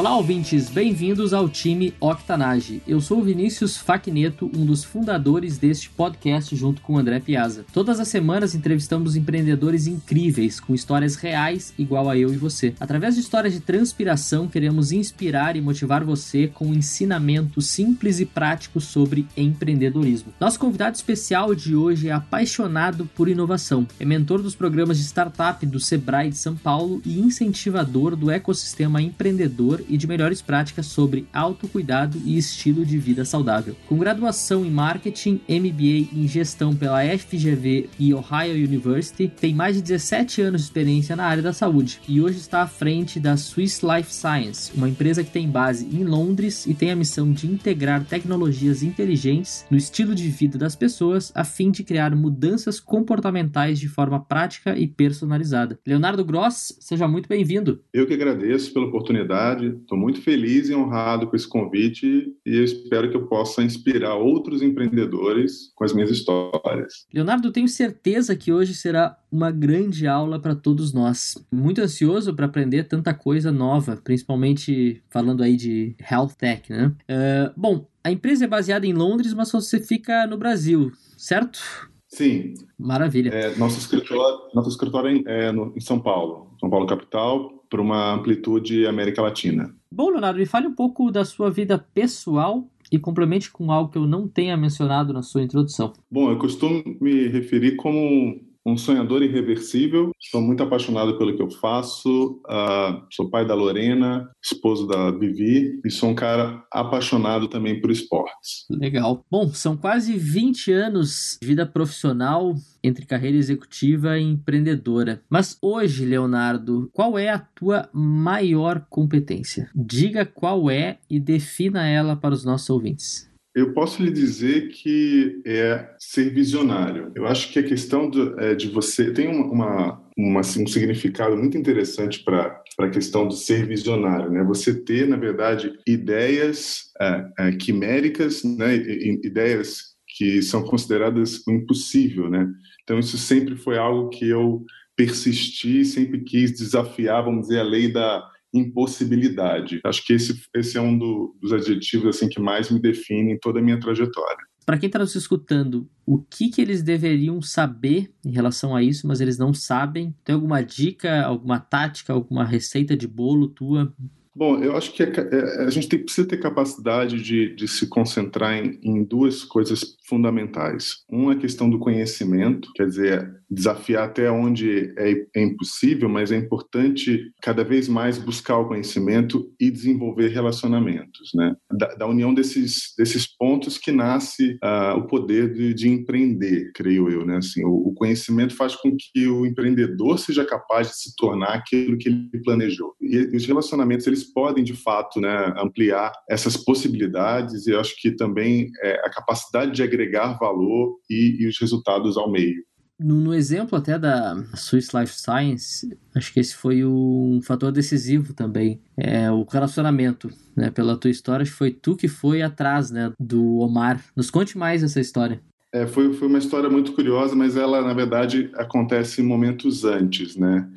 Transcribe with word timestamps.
Olá, 0.00 0.16
ouvintes, 0.16 0.70
bem-vindos 0.70 1.34
ao 1.34 1.46
time 1.46 1.92
Octanage. 2.00 2.80
Eu 2.88 3.02
sou 3.02 3.18
o 3.18 3.22
Vinícius 3.22 3.76
Facneto, 3.76 4.50
um 4.56 4.64
dos 4.64 4.82
fundadores 4.82 5.58
deste 5.58 5.90
podcast 5.90 6.56
junto 6.56 6.80
com 6.80 6.94
o 6.94 6.98
André 6.98 7.20
Piazza. 7.20 7.66
Todas 7.70 8.00
as 8.00 8.08
semanas 8.08 8.54
entrevistamos 8.54 9.14
empreendedores 9.14 9.86
incríveis, 9.86 10.58
com 10.58 10.74
histórias 10.74 11.16
reais 11.16 11.74
igual 11.76 12.08
a 12.08 12.16
eu 12.16 12.32
e 12.32 12.38
você. 12.38 12.72
Através 12.80 13.16
de 13.16 13.20
histórias 13.20 13.52
de 13.52 13.60
transpiração, 13.60 14.48
queremos 14.48 14.90
inspirar 14.90 15.54
e 15.54 15.60
motivar 15.60 16.02
você 16.02 16.46
com 16.46 16.68
um 16.68 16.74
ensinamento 16.74 17.60
simples 17.60 18.20
e 18.20 18.24
prático 18.24 18.80
sobre 18.80 19.26
empreendedorismo. 19.36 20.32
Nosso 20.40 20.58
convidado 20.58 20.96
especial 20.96 21.54
de 21.54 21.76
hoje 21.76 22.08
é 22.08 22.12
apaixonado 22.12 23.04
por 23.14 23.28
inovação, 23.28 23.86
é 23.98 24.06
mentor 24.06 24.40
dos 24.40 24.54
programas 24.54 24.96
de 24.96 25.04
startup 25.04 25.66
do 25.66 25.78
Sebrae 25.78 26.30
de 26.30 26.38
São 26.38 26.56
Paulo 26.56 27.02
e 27.04 27.20
incentivador 27.20 28.16
do 28.16 28.30
ecossistema 28.30 29.02
empreendedor 29.02 29.84
e 29.90 29.96
de 29.96 30.06
melhores 30.06 30.40
práticas 30.40 30.86
sobre 30.86 31.26
autocuidado 31.32 32.20
e 32.24 32.38
estilo 32.38 32.84
de 32.84 32.98
vida 32.98 33.24
saudável. 33.24 33.76
Com 33.86 33.98
graduação 33.98 34.64
em 34.64 34.70
marketing, 34.70 35.40
MBA 35.48 36.08
em 36.14 36.26
gestão 36.26 36.74
pela 36.74 37.02
FGV 37.02 37.90
e 37.98 38.14
Ohio 38.14 38.54
University, 38.64 39.28
tem 39.28 39.54
mais 39.54 39.76
de 39.76 39.82
17 39.82 40.42
anos 40.42 40.62
de 40.62 40.66
experiência 40.68 41.16
na 41.16 41.24
área 41.24 41.42
da 41.42 41.52
saúde 41.52 42.00
e 42.08 42.20
hoje 42.20 42.38
está 42.38 42.62
à 42.62 42.66
frente 42.66 43.18
da 43.18 43.36
Swiss 43.36 43.82
Life 43.82 44.12
Science, 44.12 44.72
uma 44.74 44.88
empresa 44.88 45.24
que 45.24 45.30
tem 45.30 45.48
base 45.48 45.86
em 45.86 46.04
Londres 46.04 46.66
e 46.66 46.74
tem 46.74 46.90
a 46.90 46.96
missão 46.96 47.32
de 47.32 47.46
integrar 47.46 48.04
tecnologias 48.04 48.82
inteligentes 48.82 49.64
no 49.70 49.76
estilo 49.76 50.14
de 50.14 50.28
vida 50.28 50.58
das 50.58 50.76
pessoas 50.76 51.32
a 51.34 51.44
fim 51.44 51.70
de 51.70 51.82
criar 51.82 52.14
mudanças 52.14 52.78
comportamentais 52.78 53.78
de 53.78 53.88
forma 53.88 54.20
prática 54.20 54.78
e 54.78 54.86
personalizada. 54.86 55.78
Leonardo 55.86 56.24
Gross, 56.24 56.76
seja 56.80 57.08
muito 57.08 57.28
bem-vindo. 57.28 57.80
Eu 57.92 58.06
que 58.06 58.14
agradeço 58.14 58.72
pela 58.72 58.86
oportunidade 58.86 59.76
Estou 59.80 59.98
muito 59.98 60.20
feliz 60.22 60.68
e 60.68 60.74
honrado 60.74 61.26
com 61.26 61.36
esse 61.36 61.48
convite 61.48 62.34
e 62.46 62.56
eu 62.56 62.64
espero 62.64 63.10
que 63.10 63.16
eu 63.16 63.26
possa 63.26 63.62
inspirar 63.62 64.14
outros 64.14 64.62
empreendedores 64.62 65.72
com 65.74 65.84
as 65.84 65.92
minhas 65.92 66.10
histórias. 66.10 67.06
Leonardo, 67.12 67.52
tenho 67.52 67.68
certeza 67.68 68.36
que 68.36 68.52
hoje 68.52 68.74
será 68.74 69.16
uma 69.30 69.50
grande 69.50 70.06
aula 70.06 70.40
para 70.40 70.54
todos 70.54 70.92
nós. 70.92 71.36
Muito 71.50 71.80
ansioso 71.80 72.34
para 72.34 72.46
aprender 72.46 72.84
tanta 72.84 73.14
coisa 73.14 73.52
nova, 73.52 74.00
principalmente 74.02 75.02
falando 75.10 75.42
aí 75.42 75.56
de 75.56 75.94
health 76.10 76.34
tech, 76.38 76.70
né? 76.70 76.92
Uh, 77.08 77.52
bom, 77.56 77.86
a 78.02 78.10
empresa 78.10 78.44
é 78.44 78.48
baseada 78.48 78.86
em 78.86 78.92
Londres, 78.92 79.34
mas 79.34 79.52
você 79.52 79.78
fica 79.78 80.26
no 80.26 80.38
Brasil, 80.38 80.90
certo? 81.16 81.60
Sim. 82.08 82.54
Maravilha. 82.78 83.30
É, 83.30 83.56
nosso 83.56 83.78
escritório, 83.78 84.40
nosso 84.54 84.68
escritório 84.68 85.22
é, 85.26 85.46
é 85.46 85.52
no, 85.52 85.72
em 85.76 85.80
São 85.80 86.00
Paulo, 86.00 86.50
São 86.58 86.68
Paulo 86.68 86.86
capital, 86.86 87.59
para 87.70 87.80
uma 87.80 88.14
amplitude 88.14 88.86
América 88.86 89.22
Latina. 89.22 89.72
Bom, 89.90 90.10
Leonardo, 90.10 90.38
me 90.38 90.46
fale 90.46 90.66
um 90.66 90.74
pouco 90.74 91.10
da 91.10 91.24
sua 91.24 91.50
vida 91.50 91.78
pessoal 91.78 92.68
e 92.90 92.98
complemente 92.98 93.50
com 93.50 93.70
algo 93.70 93.90
que 93.90 93.96
eu 93.96 94.06
não 94.06 94.26
tenha 94.26 94.56
mencionado 94.56 95.12
na 95.12 95.22
sua 95.22 95.42
introdução. 95.42 95.92
Bom, 96.10 96.30
eu 96.30 96.38
costumo 96.38 96.82
me 97.00 97.28
referir 97.28 97.76
como 97.76 98.40
um 98.64 98.76
sonhador 98.76 99.22
irreversível. 99.22 100.10
Sou 100.18 100.40
muito 100.40 100.62
apaixonado 100.62 101.16
pelo 101.18 101.34
que 101.34 101.42
eu 101.42 101.50
faço. 101.50 102.40
Uh, 102.46 103.02
sou 103.10 103.30
pai 103.30 103.46
da 103.46 103.54
Lorena, 103.54 104.30
esposo 104.42 104.86
da 104.86 105.10
Vivi 105.10 105.80
e 105.84 105.90
sou 105.90 106.10
um 106.10 106.14
cara 106.14 106.62
apaixonado 106.72 107.48
também 107.48 107.80
por 107.80 107.90
esportes. 107.90 108.66
Legal. 108.70 109.24
Bom, 109.30 109.48
são 109.48 109.76
quase 109.76 110.16
20 110.16 110.72
anos 110.72 111.38
de 111.40 111.46
vida 111.46 111.66
profissional 111.66 112.54
entre 112.82 113.06
carreira 113.06 113.36
executiva 113.36 114.18
e 114.18 114.22
empreendedora. 114.22 115.22
Mas 115.28 115.56
hoje, 115.60 116.04
Leonardo, 116.04 116.90
qual 116.92 117.18
é 117.18 117.28
a 117.28 117.38
tua 117.38 117.88
maior 117.92 118.86
competência? 118.88 119.70
Diga 119.74 120.24
qual 120.24 120.70
é 120.70 120.98
e 121.08 121.20
defina 121.20 121.86
ela 121.86 122.16
para 122.16 122.34
os 122.34 122.44
nossos 122.44 122.70
ouvintes. 122.70 123.29
Eu 123.54 123.72
posso 123.72 124.02
lhe 124.02 124.12
dizer 124.12 124.68
que 124.68 125.42
é 125.44 125.92
ser 125.98 126.32
visionário. 126.32 127.10
Eu 127.16 127.26
acho 127.26 127.52
que 127.52 127.58
a 127.58 127.62
questão 127.64 128.08
de, 128.08 128.20
é, 128.38 128.54
de 128.54 128.68
você 128.68 129.12
tem 129.12 129.26
uma, 129.26 130.00
uma 130.16 130.40
assim, 130.40 130.62
um 130.62 130.66
significado 130.68 131.36
muito 131.36 131.58
interessante 131.58 132.22
para 132.22 132.62
a 132.78 132.88
questão 132.88 133.26
do 133.26 133.34
ser 133.34 133.66
visionário, 133.66 134.30
né? 134.30 134.44
Você 134.44 134.72
ter, 134.72 135.08
na 135.08 135.16
verdade, 135.16 135.72
ideias 135.86 136.92
é, 137.00 137.26
é, 137.38 137.52
quiméricas, 137.52 138.44
né? 138.44 138.76
ideias 138.76 139.90
que 140.16 140.40
são 140.42 140.62
consideradas 140.62 141.44
o 141.46 141.50
impossível, 141.50 142.30
né? 142.30 142.48
Então 142.84 142.98
isso 142.98 143.18
sempre 143.18 143.56
foi 143.56 143.78
algo 143.78 144.10
que 144.10 144.28
eu 144.28 144.64
persisti, 144.96 145.84
sempre 145.84 146.20
quis 146.20 146.52
desafiar, 146.52 147.24
vamos 147.24 147.48
dizer, 147.48 147.60
a 147.60 147.64
lei 147.64 147.90
da 147.90 148.29
impossibilidade. 148.52 149.80
Acho 149.84 150.04
que 150.04 150.12
esse, 150.12 150.42
esse 150.54 150.76
é 150.76 150.80
um 150.80 150.96
do, 150.96 151.36
dos 151.40 151.52
adjetivos 151.52 152.16
assim 152.16 152.28
que 152.28 152.40
mais 152.40 152.70
me 152.70 152.80
define 152.80 153.32
em 153.32 153.38
toda 153.38 153.60
a 153.60 153.62
minha 153.62 153.78
trajetória. 153.78 154.44
Para 154.66 154.78
quem 154.78 154.86
está 154.86 154.98
nos 154.98 155.14
escutando, 155.14 155.88
o 156.06 156.18
que, 156.18 156.48
que 156.48 156.60
eles 156.60 156.82
deveriam 156.82 157.40
saber 157.42 158.12
em 158.24 158.30
relação 158.30 158.76
a 158.76 158.82
isso, 158.82 159.06
mas 159.06 159.20
eles 159.20 159.38
não 159.38 159.52
sabem? 159.52 160.14
Tem 160.22 160.34
alguma 160.34 160.62
dica, 160.62 161.22
alguma 161.22 161.58
tática, 161.58 162.12
alguma 162.12 162.44
receita 162.44 162.96
de 162.96 163.08
bolo 163.08 163.48
tua 163.48 163.92
Bom, 164.34 164.62
eu 164.62 164.76
acho 164.76 164.92
que 164.92 165.02
é, 165.02 165.06
é, 165.06 165.64
a 165.64 165.70
gente 165.70 165.88
tem, 165.88 165.98
precisa 165.98 166.26
ter 166.26 166.38
capacidade 166.38 167.20
de, 167.20 167.54
de 167.54 167.66
se 167.66 167.88
concentrar 167.88 168.54
em, 168.54 168.78
em, 168.82 169.04
duas 169.04 169.44
coisas 169.44 169.96
fundamentais. 170.04 171.04
Uma 171.10 171.32
é 171.32 171.36
a 171.36 171.38
questão 171.38 171.68
do 171.68 171.80
conhecimento, 171.80 172.70
quer 172.74 172.86
dizer, 172.86 173.39
desafiar 173.50 174.04
até 174.04 174.30
onde 174.30 174.94
é, 174.96 175.26
é, 175.34 175.42
impossível, 175.42 176.08
mas 176.08 176.30
é 176.30 176.36
importante 176.36 177.32
cada 177.42 177.64
vez 177.64 177.88
mais 177.88 178.16
buscar 178.16 178.58
o 178.58 178.68
conhecimento 178.68 179.50
e 179.58 179.70
desenvolver 179.70 180.28
relacionamentos, 180.28 181.30
né? 181.34 181.56
Da, 181.72 181.94
da 181.94 182.06
união 182.06 182.32
desses, 182.32 182.94
desses 182.96 183.26
pontos 183.26 183.76
que 183.76 183.90
nasce 183.90 184.58
uh, 184.62 184.98
o 184.98 185.06
poder 185.06 185.52
de, 185.52 185.74
de, 185.74 185.88
empreender, 185.88 186.70
creio 186.74 187.10
eu, 187.10 187.26
né? 187.26 187.38
Assim, 187.38 187.64
o, 187.64 187.88
o, 187.88 187.94
conhecimento 187.94 188.54
faz 188.54 188.76
com 188.76 188.96
que 188.96 189.26
o 189.26 189.44
empreendedor 189.44 190.18
seja 190.18 190.44
capaz 190.44 190.88
de 190.88 190.96
se 190.96 191.16
tornar 191.16 191.54
aquilo 191.54 191.98
que 191.98 192.08
ele 192.08 192.42
planejou. 192.44 192.94
E, 193.00 193.16
e 193.32 193.36
os 193.36 193.46
relacionamentos, 193.46 194.06
eles 194.06 194.32
podem, 194.32 194.62
de 194.62 194.74
fato, 194.74 195.20
né, 195.20 195.52
ampliar 195.58 196.12
essas 196.28 196.56
possibilidades 196.56 197.66
e 197.66 197.72
eu 197.72 197.80
acho 197.80 197.94
que 198.00 198.12
também 198.12 198.70
é, 198.82 198.92
a 199.04 199.10
capacidade 199.10 199.72
de 199.72 199.82
agregar 199.82 200.38
valor 200.38 200.96
e, 201.10 201.38
e 201.40 201.48
os 201.48 201.58
resultados 201.60 202.16
ao 202.16 202.30
meio. 202.30 202.62
No, 203.02 203.14
no, 203.14 203.34
exemplo 203.34 203.78
até 203.78 203.98
da 203.98 204.44
Swiss 204.54 204.92
Life 204.92 205.14
Science, 205.14 205.96
acho 206.14 206.32
que 206.32 206.38
esse 206.38 206.54
foi 206.54 206.84
um 206.84 207.40
fator 207.42 207.72
decisivo 207.72 208.34
também. 208.34 208.78
É 208.96 209.30
o 209.30 209.44
relacionamento, 209.44 210.30
né? 210.54 210.70
Pela 210.70 210.96
tua 210.96 211.10
história, 211.10 211.46
foi 211.46 211.70
tu 211.70 211.96
que 211.96 212.08
foi 212.08 212.42
atrás, 212.42 212.90
né? 212.90 213.12
Do 213.18 213.58
Omar. 213.58 214.04
Nos 214.14 214.30
conte 214.30 214.58
mais 214.58 214.82
essa 214.82 215.00
história. 215.00 215.40
É, 215.72 215.86
foi, 215.86 216.12
foi 216.12 216.28
uma 216.28 216.38
história 216.38 216.68
muito 216.68 216.92
curiosa, 216.92 217.34
mas 217.34 217.56
ela, 217.56 217.80
na 217.80 217.94
verdade, 217.94 218.50
acontece 218.54 219.22
momentos 219.22 219.84
antes, 219.84 220.36
né? 220.36 220.68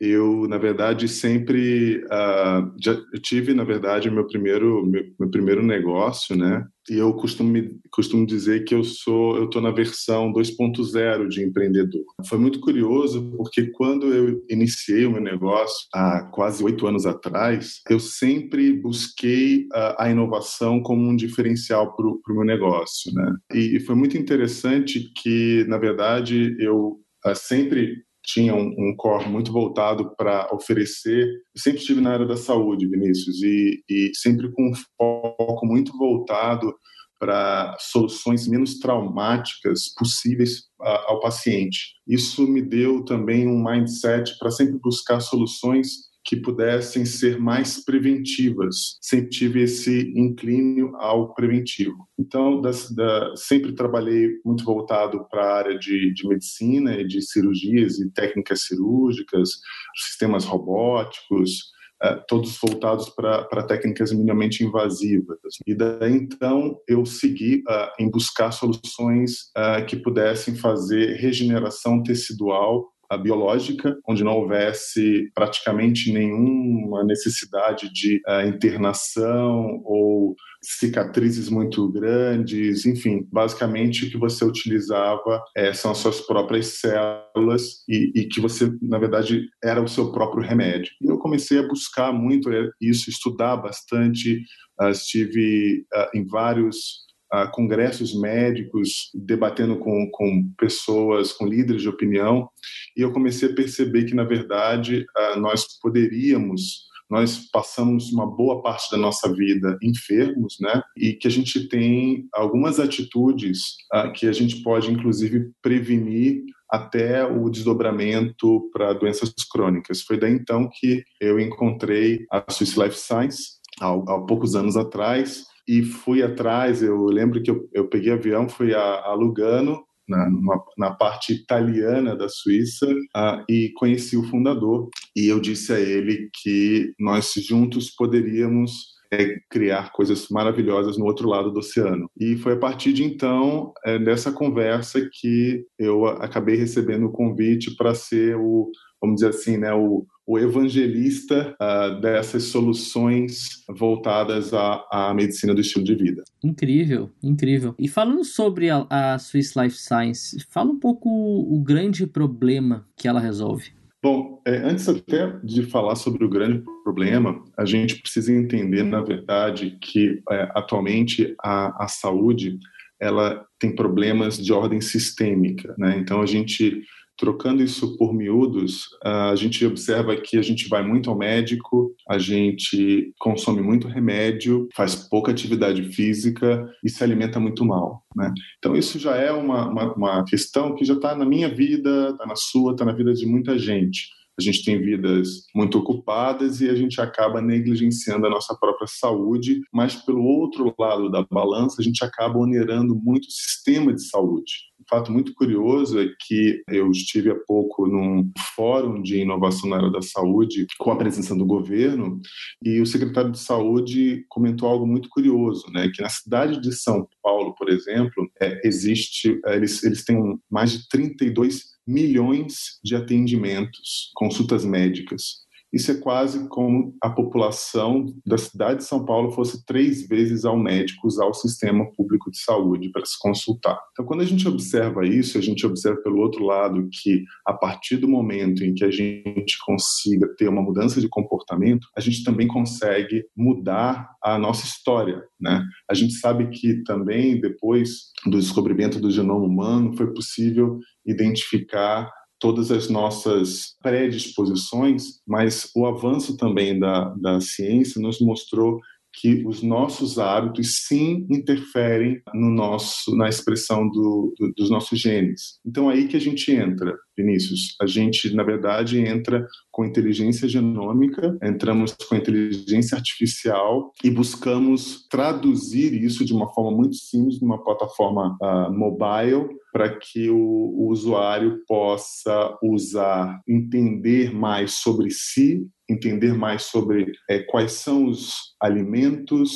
Eu 0.00 0.48
na 0.48 0.56
verdade 0.56 1.06
sempre 1.06 2.02
uh, 2.06 2.72
já 2.82 2.96
tive 3.22 3.52
na 3.52 3.64
verdade 3.64 4.10
meu 4.10 4.26
primeiro 4.26 4.86
meu, 4.86 5.04
meu, 5.18 5.28
primeiro 5.28 5.62
negócio 5.62 6.34
né? 6.34 6.66
E 6.88 6.96
eu 6.96 7.12
costumo 7.12 7.52
costumo 7.90 8.26
dizer 8.26 8.64
que 8.64 8.74
eu 8.74 8.82
sou 8.82 9.36
eu 9.36 9.44
estou 9.44 9.60
na 9.60 9.70
versão 9.70 10.32
2.0 10.32 11.28
de 11.28 11.44
empreendedor. 11.44 12.02
Foi 12.26 12.38
muito 12.38 12.60
curioso 12.60 13.30
porque 13.36 13.66
quando 13.72 14.06
eu 14.06 14.42
iniciei 14.48 15.04
o 15.04 15.10
meu 15.12 15.20
negócio 15.20 15.86
há 15.94 16.22
quase 16.32 16.64
oito 16.64 16.86
anos 16.86 17.04
atrás 17.04 17.82
eu 17.90 18.00
sempre 18.00 18.72
busquei 18.72 19.66
uh, 19.66 19.96
a 19.98 20.10
inovação 20.10 20.82
como 20.82 21.06
um 21.06 21.14
diferencial 21.14 21.94
para 21.94 22.06
o 22.06 22.20
meu 22.30 22.44
negócio 22.44 23.12
né? 23.12 23.34
E, 23.52 23.76
e 23.76 23.80
foi 23.80 23.94
muito 23.94 24.16
interessante 24.16 25.12
que 25.22 25.66
na 25.68 25.76
verdade 25.76 26.56
eu 26.58 27.00
uh, 27.26 27.34
sempre 27.34 28.02
tinha 28.32 28.54
um, 28.54 28.74
um 28.78 28.94
core 28.96 29.28
muito 29.28 29.52
voltado 29.52 30.14
para 30.16 30.48
oferecer. 30.52 31.26
Eu 31.26 31.60
sempre 31.60 31.80
estive 31.80 32.00
na 32.00 32.12
área 32.12 32.26
da 32.26 32.36
saúde, 32.36 32.88
Vinícius, 32.88 33.42
e, 33.42 33.82
e 33.88 34.10
sempre 34.14 34.50
com 34.52 34.70
um 34.70 34.74
foco 34.96 35.66
muito 35.66 35.96
voltado 35.96 36.74
para 37.18 37.76
soluções 37.78 38.48
menos 38.48 38.78
traumáticas 38.78 39.92
possíveis 39.94 40.62
ao 40.80 41.20
paciente. 41.20 41.96
Isso 42.06 42.46
me 42.48 42.62
deu 42.62 43.04
também 43.04 43.46
um 43.46 43.62
mindset 43.62 44.38
para 44.38 44.50
sempre 44.50 44.78
buscar 44.78 45.20
soluções 45.20 46.09
que 46.24 46.36
pudessem 46.36 47.04
ser 47.04 47.38
mais 47.38 47.82
preventivas. 47.84 48.98
Sempre 49.00 49.30
tive 49.30 49.62
esse 49.62 50.12
inclínio 50.14 50.94
ao 50.96 51.34
preventivo. 51.34 52.08
Então, 52.18 52.60
das, 52.60 52.90
da, 52.90 53.34
sempre 53.36 53.72
trabalhei 53.72 54.38
muito 54.44 54.64
voltado 54.64 55.26
para 55.30 55.44
a 55.44 55.56
área 55.56 55.78
de, 55.78 56.12
de 56.12 56.28
medicina 56.28 56.94
e 56.94 57.06
de 57.06 57.22
cirurgias 57.22 57.98
e 57.98 58.10
técnicas 58.10 58.62
cirúrgicas, 58.66 59.50
sistemas 59.96 60.44
robóticos, 60.44 61.70
é, 62.02 62.14
todos 62.26 62.58
voltados 62.58 63.10
para 63.10 63.62
técnicas 63.64 64.10
minimamente 64.10 64.64
invasivas. 64.64 65.38
E 65.66 65.74
daí 65.74 66.12
então 66.12 66.78
eu 66.88 67.04
segui 67.04 67.62
uh, 67.68 67.90
em 67.98 68.10
buscar 68.10 68.52
soluções 68.52 69.50
uh, 69.54 69.84
que 69.86 69.96
pudessem 69.96 70.54
fazer 70.54 71.16
regeneração 71.16 72.02
tecidual 72.02 72.90
biológica, 73.16 73.96
onde 74.08 74.24
não 74.24 74.36
houvesse 74.36 75.30
praticamente 75.34 76.12
nenhuma 76.12 77.04
necessidade 77.04 77.92
de 77.92 78.20
uh, 78.28 78.46
internação 78.46 79.80
ou 79.84 80.36
cicatrizes 80.62 81.48
muito 81.48 81.88
grandes, 81.90 82.84
enfim, 82.84 83.26
basicamente 83.32 84.04
o 84.04 84.10
que 84.10 84.18
você 84.18 84.44
utilizava 84.44 85.42
é, 85.56 85.72
são 85.72 85.90
as 85.90 85.98
suas 85.98 86.20
próprias 86.20 86.78
células 86.80 87.82
e, 87.88 88.12
e, 88.14 88.24
que 88.26 88.40
você, 88.40 88.70
na 88.82 88.98
verdade, 88.98 89.48
era 89.62 89.82
o 89.82 89.88
seu 89.88 90.12
próprio 90.12 90.42
remédio. 90.42 90.92
E 91.00 91.06
eu 91.06 91.18
comecei 91.18 91.58
a 91.58 91.66
buscar 91.66 92.12
muito 92.12 92.50
isso, 92.80 93.08
estudar 93.08 93.56
bastante, 93.56 94.42
uh, 94.80 94.90
estive 94.90 95.86
uh, 95.94 96.16
em 96.16 96.26
vários 96.26 97.09
uh, 97.32 97.50
congressos 97.52 98.18
médicos, 98.18 99.10
debatendo 99.14 99.78
com, 99.78 100.08
com 100.10 100.50
pessoas, 100.58 101.32
com 101.32 101.46
líderes 101.46 101.82
de 101.82 101.88
opinião, 101.88 102.48
e 102.96 103.02
eu 103.02 103.12
comecei 103.12 103.50
a 103.50 103.54
perceber 103.54 104.04
que, 104.04 104.14
na 104.14 104.24
verdade, 104.24 105.06
nós 105.36 105.66
poderíamos 105.80 106.90
nós 107.10 107.50
passamos 107.50 108.12
uma 108.12 108.24
boa 108.24 108.62
parte 108.62 108.88
da 108.88 108.96
nossa 108.96 109.34
vida 109.34 109.76
enfermos, 109.82 110.56
né? 110.60 110.80
E 110.96 111.12
que 111.14 111.26
a 111.26 111.30
gente 111.30 111.68
tem 111.68 112.28
algumas 112.32 112.78
atitudes 112.78 113.74
que 114.14 114.28
a 114.28 114.32
gente 114.32 114.62
pode, 114.62 114.92
inclusive, 114.92 115.50
prevenir 115.60 116.44
até 116.70 117.26
o 117.26 117.50
desdobramento 117.50 118.70
para 118.72 118.92
doenças 118.92 119.34
crônicas. 119.50 120.02
Foi 120.02 120.16
daí 120.16 120.32
então 120.32 120.70
que 120.72 121.02
eu 121.20 121.40
encontrei 121.40 122.24
a 122.30 122.44
Swiss 122.48 122.76
Life 122.76 122.96
Science 122.96 123.58
há, 123.80 123.88
há 123.88 124.20
poucos 124.20 124.54
anos 124.54 124.76
atrás 124.76 125.49
e 125.70 125.84
fui 125.84 126.20
atrás. 126.20 126.82
Eu 126.82 127.04
lembro 127.04 127.40
que 127.40 127.48
eu, 127.48 127.68
eu 127.72 127.86
peguei 127.86 128.12
avião, 128.12 128.48
fui 128.48 128.74
a, 128.74 128.80
a 128.80 129.14
Lugano, 129.14 129.84
na, 130.08 130.28
na, 130.76 130.90
parte 130.90 131.32
italiana 131.32 132.16
da 132.16 132.28
Suíça 132.28 132.84
uh, 132.84 133.44
e 133.48 133.70
conheci 133.76 134.16
o 134.16 134.24
fundador. 134.24 134.88
E 135.14 135.28
eu 135.28 135.38
disse 135.38 135.72
a 135.72 135.78
ele 135.78 136.28
que 136.42 136.92
nós 136.98 137.32
juntos 137.36 137.94
poderíamos 137.94 138.72
é, 139.12 139.36
criar 139.48 139.92
coisas 139.92 140.26
maravilhosas 140.28 140.98
no 140.98 141.04
outro 141.04 141.28
lado 141.28 141.52
do 141.52 141.60
oceano. 141.60 142.10
E 142.18 142.36
foi 142.36 142.54
a 142.54 142.58
partir 142.58 142.92
de 142.92 143.04
então, 143.04 143.72
é, 143.84 144.00
dessa 144.00 144.32
conversa, 144.32 145.08
que 145.12 145.64
eu 145.78 146.04
acabei 146.06 146.56
recebendo 146.56 147.06
o 147.06 147.12
convite 147.12 147.76
para 147.76 147.94
ser 147.94 148.36
o, 148.36 148.72
vamos 149.00 149.16
dizer 149.16 149.30
assim, 149.30 149.56
né, 149.56 149.72
o, 149.72 150.06
o 150.26 150.38
evangelista 150.38 151.56
uh, 151.60 152.00
dessas 152.00 152.44
soluções 152.44 153.64
voltadas 153.68 154.54
à, 154.54 154.84
à, 154.90 155.14
medicina 155.14 155.54
do 155.54 155.60
estilo 155.60 155.84
de 155.84 155.94
vida. 155.94 156.22
Incrível, 156.42 157.10
incrível. 157.22 157.74
E 157.78 157.88
falando 157.88 158.24
sobre 158.24 158.70
a, 158.70 158.86
a 158.88 159.18
Swiss 159.18 159.54
Life 159.56 159.76
Science, 159.76 160.46
fala 160.50 160.70
um 160.70 160.78
pouco 160.78 161.08
o, 161.08 161.56
o 161.56 161.60
grande 161.60 162.06
problema 162.06 162.86
que 162.96 163.08
ela 163.08 163.20
resolve. 163.20 163.72
Bom, 164.02 164.40
é, 164.46 164.56
antes 164.56 164.88
até 164.88 165.36
de 165.44 165.62
falar 165.64 165.94
sobre 165.94 166.24
o 166.24 166.28
grande 166.28 166.62
problema, 166.82 167.42
a 167.56 167.66
gente 167.66 168.00
precisa 168.00 168.32
entender, 168.32 168.82
na 168.82 169.02
verdade, 169.02 169.76
que 169.80 170.22
é, 170.30 170.50
atualmente 170.54 171.34
a, 171.42 171.84
a 171.84 171.88
saúde 171.88 172.58
ela 172.98 173.44
tem 173.60 173.74
problemas 173.74 174.36
de 174.36 174.52
ordem 174.52 174.80
sistêmica, 174.80 175.74
né? 175.78 175.98
Então 175.98 176.20
a 176.20 176.26
gente 176.26 176.82
Trocando 177.20 177.62
isso 177.62 177.98
por 177.98 178.14
miúdos, 178.14 178.88
a 179.04 179.34
gente 179.36 179.66
observa 179.66 180.16
que 180.16 180.38
a 180.38 180.42
gente 180.42 180.70
vai 180.70 180.82
muito 180.82 181.10
ao 181.10 181.18
médico, 181.18 181.94
a 182.08 182.16
gente 182.16 183.12
consome 183.18 183.60
muito 183.60 183.86
remédio, 183.86 184.66
faz 184.74 184.94
pouca 184.94 185.30
atividade 185.30 185.82
física 185.92 186.66
e 186.82 186.88
se 186.88 187.04
alimenta 187.04 187.38
muito 187.38 187.62
mal. 187.62 188.02
Né? 188.16 188.32
Então, 188.58 188.74
isso 188.74 188.98
já 188.98 189.16
é 189.16 189.30
uma, 189.30 189.68
uma, 189.68 189.92
uma 189.92 190.24
questão 190.24 190.74
que 190.74 190.82
já 190.82 190.94
está 190.94 191.14
na 191.14 191.26
minha 191.26 191.54
vida, 191.54 192.08
está 192.12 192.24
na 192.24 192.36
sua, 192.36 192.72
está 192.72 192.86
na 192.86 192.92
vida 192.92 193.12
de 193.12 193.26
muita 193.26 193.58
gente 193.58 194.08
a 194.40 194.42
gente 194.42 194.64
tem 194.64 194.80
vidas 194.80 195.44
muito 195.54 195.78
ocupadas 195.78 196.60
e 196.60 196.68
a 196.68 196.74
gente 196.74 197.00
acaba 197.00 197.42
negligenciando 197.42 198.26
a 198.26 198.30
nossa 198.30 198.56
própria 198.58 198.86
saúde, 198.86 199.60
mas 199.72 199.94
pelo 199.94 200.24
outro 200.24 200.74
lado 200.78 201.10
da 201.10 201.24
balança, 201.30 201.76
a 201.80 201.84
gente 201.84 202.02
acaba 202.02 202.38
onerando 202.38 202.94
muito 202.94 203.26
o 203.26 203.30
sistema 203.30 203.92
de 203.92 204.02
saúde. 204.08 204.70
Um 204.80 204.84
fato 204.88 205.12
muito 205.12 205.34
curioso 205.34 206.00
é 206.00 206.08
que 206.26 206.62
eu 206.68 206.90
estive 206.90 207.30
há 207.30 207.34
pouco 207.46 207.86
num 207.86 208.30
fórum 208.56 209.02
de 209.02 209.18
inovação 209.18 209.68
na 209.68 209.76
área 209.76 209.90
da 209.90 210.00
saúde 210.00 210.66
com 210.78 210.90
a 210.90 210.96
presença 210.96 211.34
do 211.36 211.44
governo 211.44 212.18
e 212.64 212.80
o 212.80 212.86
secretário 212.86 213.30
de 213.30 213.38
saúde 213.38 214.24
comentou 214.28 214.66
algo 214.66 214.86
muito 214.86 215.10
curioso, 215.10 215.70
né, 215.70 215.90
que 215.94 216.02
na 216.02 216.08
cidade 216.08 216.60
de 216.60 216.72
São 216.72 217.06
Paulo, 217.22 217.54
por 217.54 217.68
exemplo, 217.68 218.28
é, 218.40 218.66
existe, 218.66 219.38
eles, 219.46 219.84
eles 219.84 220.02
têm 220.02 220.38
mais 220.50 220.72
de 220.72 220.88
32 220.88 221.78
milhões 221.90 222.78
de 222.84 222.94
atendimentos, 222.94 224.10
consultas 224.14 224.64
médicas. 224.64 225.40
Isso 225.72 225.92
é 225.92 225.94
quase 225.94 226.48
como 226.48 226.94
a 227.00 227.10
população 227.10 228.06
da 228.26 228.36
cidade 228.36 228.78
de 228.78 228.84
São 228.84 229.04
Paulo 229.04 229.30
fosse 229.30 229.64
três 229.64 230.06
vezes 230.06 230.44
ao 230.44 230.58
médico 230.58 231.06
usar 231.06 231.26
o 231.26 231.34
sistema 231.34 231.90
público 231.92 232.30
de 232.30 232.38
saúde 232.38 232.90
para 232.90 233.04
se 233.04 233.18
consultar. 233.18 233.78
Então, 233.92 234.04
quando 234.04 234.22
a 234.22 234.26
gente 234.26 234.46
observa 234.48 235.06
isso, 235.06 235.38
a 235.38 235.40
gente 235.40 235.64
observa 235.64 236.00
pelo 236.02 236.18
outro 236.18 236.44
lado 236.44 236.88
que, 236.90 237.24
a 237.46 237.52
partir 237.52 237.96
do 237.98 238.08
momento 238.08 238.64
em 238.64 238.74
que 238.74 238.84
a 238.84 238.90
gente 238.90 239.56
consiga 239.64 240.28
ter 240.36 240.48
uma 240.48 240.62
mudança 240.62 241.00
de 241.00 241.08
comportamento, 241.08 241.86
a 241.96 242.00
gente 242.00 242.24
também 242.24 242.48
consegue 242.48 243.24
mudar 243.36 244.10
a 244.22 244.38
nossa 244.38 244.64
história. 244.64 245.22
Né? 245.40 245.64
A 245.88 245.94
gente 245.94 246.14
sabe 246.14 246.48
que 246.50 246.82
também, 246.82 247.40
depois 247.40 248.10
do 248.26 248.38
descobrimento 248.38 249.00
do 249.00 249.10
genoma 249.10 249.46
humano, 249.46 249.96
foi 249.96 250.12
possível 250.12 250.78
identificar 251.06 252.10
todas 252.40 252.70
as 252.70 252.88
nossas 252.88 253.76
predisposições, 253.82 255.20
mas 255.26 255.70
o 255.76 255.86
avanço 255.86 256.36
também 256.36 256.78
da, 256.78 257.10
da 257.16 257.40
ciência 257.40 258.00
nos 258.00 258.20
mostrou 258.20 258.80
que 259.12 259.44
os 259.46 259.62
nossos 259.62 260.18
hábitos 260.18 260.86
sim 260.86 261.26
interferem 261.30 262.20
no 262.34 262.50
nosso 262.50 263.14
na 263.16 263.28
expressão 263.28 263.88
do, 263.88 264.34
do, 264.38 264.52
dos 264.56 264.70
nossos 264.70 264.98
genes. 264.98 265.58
Então 265.66 265.88
aí 265.88 266.06
que 266.06 266.16
a 266.16 266.20
gente 266.20 266.52
entra, 266.52 266.96
Vinícius. 267.16 267.76
A 267.80 267.86
gente 267.86 268.34
na 268.34 268.42
verdade 268.42 269.00
entra 269.00 269.46
com 269.70 269.84
inteligência 269.84 270.48
genômica, 270.48 271.36
entramos 271.42 271.94
com 272.08 272.14
inteligência 272.14 272.96
artificial 272.96 273.92
e 274.04 274.10
buscamos 274.10 275.06
traduzir 275.08 275.92
isso 275.94 276.24
de 276.24 276.32
uma 276.32 276.52
forma 276.52 276.76
muito 276.76 276.96
simples 276.96 277.40
numa 277.40 277.62
plataforma 277.62 278.36
uh, 278.40 278.72
mobile 278.72 279.48
para 279.72 279.98
que 279.98 280.28
o, 280.28 280.36
o 280.36 280.88
usuário 280.90 281.62
possa 281.66 282.56
usar, 282.62 283.40
entender 283.48 284.34
mais 284.34 284.74
sobre 284.74 285.10
si 285.10 285.66
entender 285.90 286.34
mais 286.34 286.62
sobre 286.62 287.12
é, 287.28 287.40
quais 287.40 287.72
são 287.72 288.06
os 288.06 288.54
alimentos, 288.60 289.50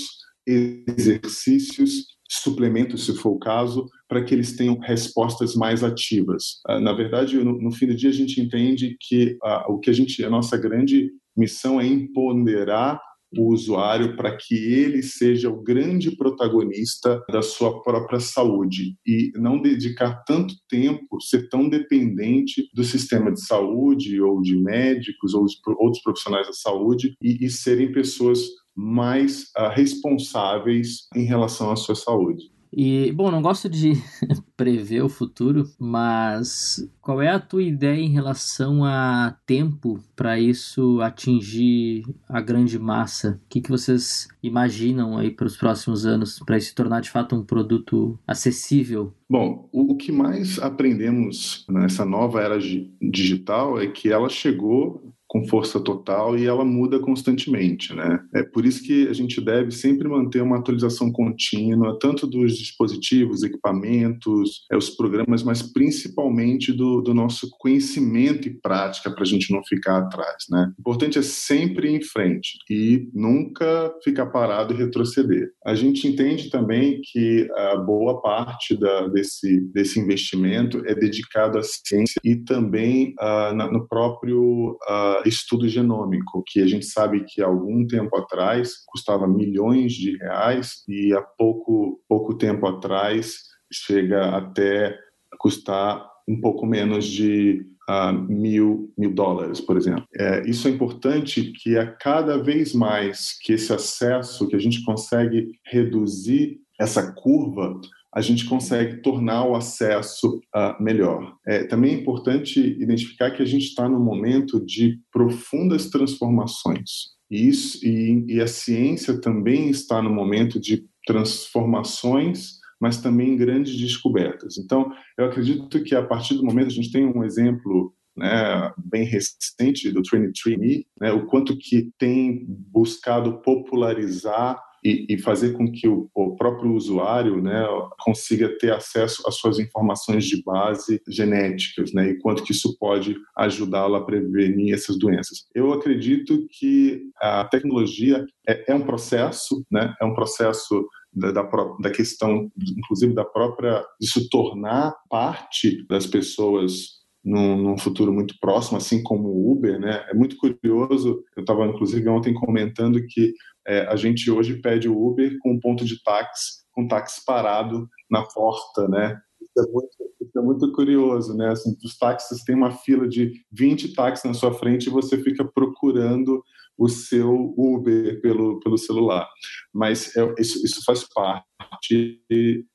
exercícios, 0.47 2.15
suplementos, 2.29 3.07
se 3.07 3.15
for 3.15 3.31
o 3.31 3.39
caso, 3.39 3.87
para 4.09 4.23
que 4.23 4.35
eles 4.35 4.57
tenham 4.57 4.79
respostas 4.79 5.55
mais 5.55 5.85
ativas. 5.85 6.61
Ah, 6.67 6.81
na 6.81 6.93
verdade, 6.93 7.37
no, 7.43 7.61
no, 7.61 7.71
fim 7.71 7.87
do 7.87 7.95
dia, 7.95 8.11
a 8.11 8.13
gente 8.13 8.41
entende 8.41 8.97
que 9.01 9.37
uh, 9.43 9.73
o 9.73 9.79
que 9.79 9.91
a 9.91 9.93
gente, 9.93 10.25
a 10.25 10.31
nossa 10.31 10.57
grande 10.57 11.11
missão 11.37 11.81
é 11.81 11.87
empoderar 11.87 13.01
o 13.43 13.53
usuário 13.53 14.17
para 14.17 14.37
que 14.37 14.55
ele 14.55 15.03
seja 15.03 15.49
o 15.49 15.63
grande 15.63 16.17
protagonista 16.17 17.23
da 17.31 17.43
sua 17.43 17.83
própria 17.83 18.21
saúde 18.21 18.97
e 19.07 19.33
não 19.37 19.61
dedicar 19.61 20.25
tanto 20.25 20.55
tempo, 20.69 21.21
ser 21.21 21.49
tão 21.49 21.69
dependente 21.69 22.69
do 22.75 22.85
sistema 22.85 23.33
de 23.33 23.45
saúde 23.45 24.21
ou 24.21 24.41
de 24.41 24.57
médicos 24.57 25.35
ou 25.35 25.47
outros 25.79 26.03
profissionais 26.03 26.47
da 26.47 26.53
saúde 26.53 27.17
e, 27.23 27.45
e 27.45 27.51
serem 27.51 27.93
pessoas 27.93 28.41
mais 28.77 29.45
uh, 29.57 29.69
responsáveis 29.73 31.07
em 31.15 31.25
relação 31.25 31.71
à 31.71 31.77
sua 31.77 31.95
saúde. 31.95 32.54
E, 32.77 33.13
bom, 33.13 33.31
não 33.31 33.41
gosto 33.41 33.69
de 33.69 33.93
prever 34.57 35.03
o 35.03 35.09
futuro, 35.09 35.71
mas 35.79 36.89
qual 37.01 37.23
é 37.23 37.29
a 37.29 37.39
tua 37.39 37.63
ideia 37.63 38.01
em 38.01 38.11
relação 38.11 38.85
a 38.85 39.37
tempo 39.47 40.01
para 40.17 40.41
isso 40.41 41.01
atingir 41.01 42.05
a 42.29 42.41
grande 42.41 42.77
massa? 42.79 43.41
O 43.45 43.49
que, 43.49 43.61
que 43.61 43.71
vocês 43.71 44.27
imaginam 44.43 45.17
aí 45.17 45.31
para 45.31 45.47
os 45.47 45.57
próximos 45.57 46.05
anos, 46.05 46.41
para 46.41 46.57
isso 46.57 46.69
se 46.69 46.75
tornar 46.75 47.01
de 47.01 47.11
fato 47.11 47.37
um 47.37 47.45
produto 47.45 48.19
acessível? 48.27 49.15
Bom, 49.31 49.69
o 49.73 49.97
que 49.97 50.11
mais 50.11 50.59
aprendemos 50.59 51.65
nessa 51.69 52.05
nova 52.05 52.41
era 52.41 52.59
digital 53.01 53.81
é 53.81 53.87
que 53.87 54.11
ela 54.11 54.29
chegou 54.29 55.14
com 55.35 55.45
força 55.49 55.81
total 55.81 56.39
e 56.39 56.47
ela 56.47 56.65
muda 56.65 57.01
constantemente, 57.01 57.93
né? 57.93 58.21
É 58.33 58.45
por 58.45 58.65
isso 58.65 58.85
que 58.85 59.09
a 59.09 59.13
gente 59.13 59.41
deve 59.41 59.73
sempre 59.73 60.07
manter 60.07 60.41
uma 60.41 60.59
atualização 60.59 61.11
contínua, 61.11 61.99
tanto 62.01 62.25
dos 62.25 62.57
dispositivos, 62.57 63.43
equipamentos, 63.43 64.65
é, 64.71 64.77
os 64.77 64.91
programas, 64.91 65.43
mas 65.43 65.61
principalmente 65.61 66.73
do, 66.73 67.01
do 67.01 67.13
nosso 67.13 67.51
conhecimento 67.59 68.47
e 68.47 68.61
prática 68.61 69.11
para 69.11 69.25
a 69.25 69.27
gente 69.27 69.53
não 69.53 69.61
ficar 69.65 69.99
atrás, 69.99 70.45
né? 70.49 70.73
O 70.79 70.81
importante 70.81 71.19
é 71.19 71.23
sempre 71.23 71.91
ir 71.91 71.97
em 71.97 72.03
frente 72.03 72.57
e 72.71 73.09
nunca 73.13 73.93
ficar 74.05 74.27
parado 74.27 74.73
e 74.73 74.77
retroceder. 74.77 75.51
A 75.67 75.75
gente 75.75 76.07
entende 76.07 76.49
também 76.49 77.01
que 77.03 77.49
a 77.57 77.77
boa 77.79 78.23
parte 78.23 78.77
da, 78.77 79.09
desse, 79.09 79.61
desse 79.73 79.99
investimento 79.99 80.81
é 80.87 80.95
dedicado 80.95 81.59
à 81.59 81.63
ciência 81.65 82.21
e 82.23 82.37
também 82.37 83.17
uh, 83.21 83.53
na, 83.53 83.69
no 83.69 83.89
próprio 83.89 84.79
uh, 84.89 85.24
estudo 85.29 85.69
genômico, 85.69 86.43
que 86.47 86.61
a 86.61 86.67
gente 86.67 86.87
sabe 86.87 87.25
que 87.25 87.43
algum 87.43 87.87
tempo 87.87 88.17
atrás 88.17 88.75
custava 88.87 89.27
milhões 89.27 89.93
de 89.93 90.17
reais 90.17 90.83
e 90.89 91.13
há 91.13 91.23
pouco, 91.23 92.01
pouco 92.09 92.35
tempo 92.37 92.67
atrás 92.67 93.39
chega 93.73 94.37
até 94.37 94.97
custar 95.39 96.09
um 96.29 96.41
pouco 96.41 96.67
menos 96.67 97.05
de 97.05 97.67
uh, 97.89 98.13
mil, 98.13 98.93
mil 98.97 99.13
dólares, 99.13 99.61
por 99.61 99.77
exemplo. 99.77 100.05
É, 100.17 100.49
isso 100.49 100.69
é 100.69 100.71
importante 100.71 101.53
que 101.53 101.77
a 101.77 101.87
cada 101.87 102.43
vez 102.43 102.73
mais 102.73 103.39
que 103.41 103.53
esse 103.53 103.73
acesso, 103.73 104.49
que 104.49 104.57
a 104.57 104.59
gente 104.59 104.83
consegue 104.85 105.53
reduzir 105.67 106.61
essa 106.81 107.13
curva, 107.13 107.81
a 108.15 108.21
gente 108.21 108.45
consegue 108.47 109.03
tornar 109.03 109.45
o 109.45 109.57
acesso 109.57 110.41
uh, 110.55 110.83
melhor. 110.83 111.37
É 111.47 111.65
também 111.65 111.95
é 111.95 111.99
importante 112.01 112.61
identificar 112.61 113.31
que 113.33 113.43
a 113.43 113.47
gente 113.47 113.65
está 113.65 113.89
num 113.89 114.03
momento 114.03 114.65
de 114.65 115.01
profundas 115.13 115.91
transformações. 115.91 117.15
E, 117.31 117.49
isso, 117.49 117.85
e, 117.85 118.25
e 118.29 118.41
a 118.41 118.47
ciência 118.47 119.21
também 119.21 119.69
está 119.69 120.01
no 120.01 120.11
momento 120.11 120.61
de 120.61 120.85
transformações 121.07 122.63
mas 122.81 123.01
também 123.01 123.35
grandes 123.35 123.75
descobertas. 123.79 124.59
Então, 124.59 124.93
eu 125.17 125.25
acredito 125.25 125.83
que 125.83 125.95
a 125.95 126.05
partir 126.05 126.35
do 126.35 126.45
momento 126.45 126.67
a 126.67 126.75
gente 126.75 126.93
tem 126.93 127.07
um 127.07 127.25
exemplo 127.25 127.95
né, 128.15 128.71
bem 128.77 129.05
recente 129.05 129.91
do 129.91 130.03
23andMe, 130.03 130.85
né, 131.01 131.11
o 131.11 131.25
quanto 131.27 131.57
que 131.57 131.91
tem 131.99 132.45
buscado 132.47 133.41
popularizar 133.41 134.61
e, 134.85 135.07
e 135.09 135.19
fazer 135.19 135.55
com 135.55 135.71
que 135.71 135.89
o, 135.89 136.11
o, 136.15 136.37
próprio 136.37 136.75
usuário 136.75 137.41
né, 137.41 137.67
consiga 138.01 138.57
ter 138.59 138.73
acesso 138.73 139.23
às 139.27 139.37
suas 139.37 139.59
informações 139.59 140.27
de 140.27 140.43
base 140.43 141.01
genéticas, 141.09 141.93
né, 141.95 142.11
e 142.11 142.19
quanto 142.19 142.45
que 142.45 142.53
isso 142.53 142.77
pode 142.79 143.17
ajudá-lo 143.37 143.95
a 143.95 144.05
prevenir 144.05 144.75
essas 144.75 144.99
doenças. 144.99 145.47
Eu 145.55 145.73
acredito 145.73 146.47
que 146.51 147.03
a 147.19 147.45
tecnologia 147.45 148.27
é, 148.47 148.73
é 148.73 148.75
um 148.75 148.83
processo, 148.83 149.65
né, 149.71 149.95
é 150.01 150.05
um 150.05 150.15
processo 150.15 150.87
da, 151.11 151.31
da, 151.31 151.49
da, 151.81 151.91
questão, 151.91 152.51
inclusive 152.59 153.15
da 153.15 153.25
própria, 153.25 153.83
de 154.01 154.11
se 154.11 154.29
tornar 154.29 154.95
parte 155.09 155.87
das 155.87 156.07
pessoas 156.07 157.05
num, 157.25 157.57
num, 157.57 157.79
futuro 157.79 158.13
muito 158.13 158.35
próximo, 158.39 158.77
assim 158.77 159.03
como 159.03 159.29
o 159.29 159.53
Uber, 159.53 159.81
né? 159.81 160.05
É 160.11 160.15
muito 160.15 160.37
curioso. 160.37 161.25
Eu 161.35 161.41
estava 161.41 161.65
inclusive 161.67 162.07
ontem 162.09 162.35
comentando 162.35 163.01
que 163.09 163.33
é, 163.67 163.87
a 163.87 163.97
gente 163.97 164.31
hoje 164.31 164.61
pede 164.61 164.89
o 164.89 165.07
Uber 165.07 165.37
com 165.41 165.53
um 165.53 165.61
ponto 165.61 165.85
de 165.85 166.03
táxi, 166.03 166.65
com 166.73 166.87
táxi 166.87 167.23
parado 167.25 167.89
na 168.11 168.23
porta, 168.23 168.89
né? 168.89 169.19
Isso 169.41 169.67
é 169.67 169.73
muito, 169.73 169.89
isso 170.21 170.39
é 170.39 170.43
muito 170.43 170.73
curioso, 170.73 171.37
né? 171.37 171.51
Assim, 171.51 171.77
os 171.85 171.97
táxis 171.97 172.43
têm 172.45 172.55
uma 172.55 172.73
fila 172.73 173.09
de 173.09 173.33
20 173.53 173.95
táxis 173.95 174.25
na 174.25 174.35
sua 174.35 174.53
frente 174.53 174.87
e 174.87 174.91
você 174.91 175.19
fica 175.19 175.45
procurando 175.45 176.43
o 176.77 176.89
seu 176.89 177.55
Uber 177.57 178.21
pelo, 178.21 178.59
pelo 178.61 178.77
celular. 178.77 179.29
Mas 179.73 180.15
é, 180.17 180.35
isso, 180.39 180.65
isso 180.65 180.83
faz 180.85 181.05
parte 181.09 182.21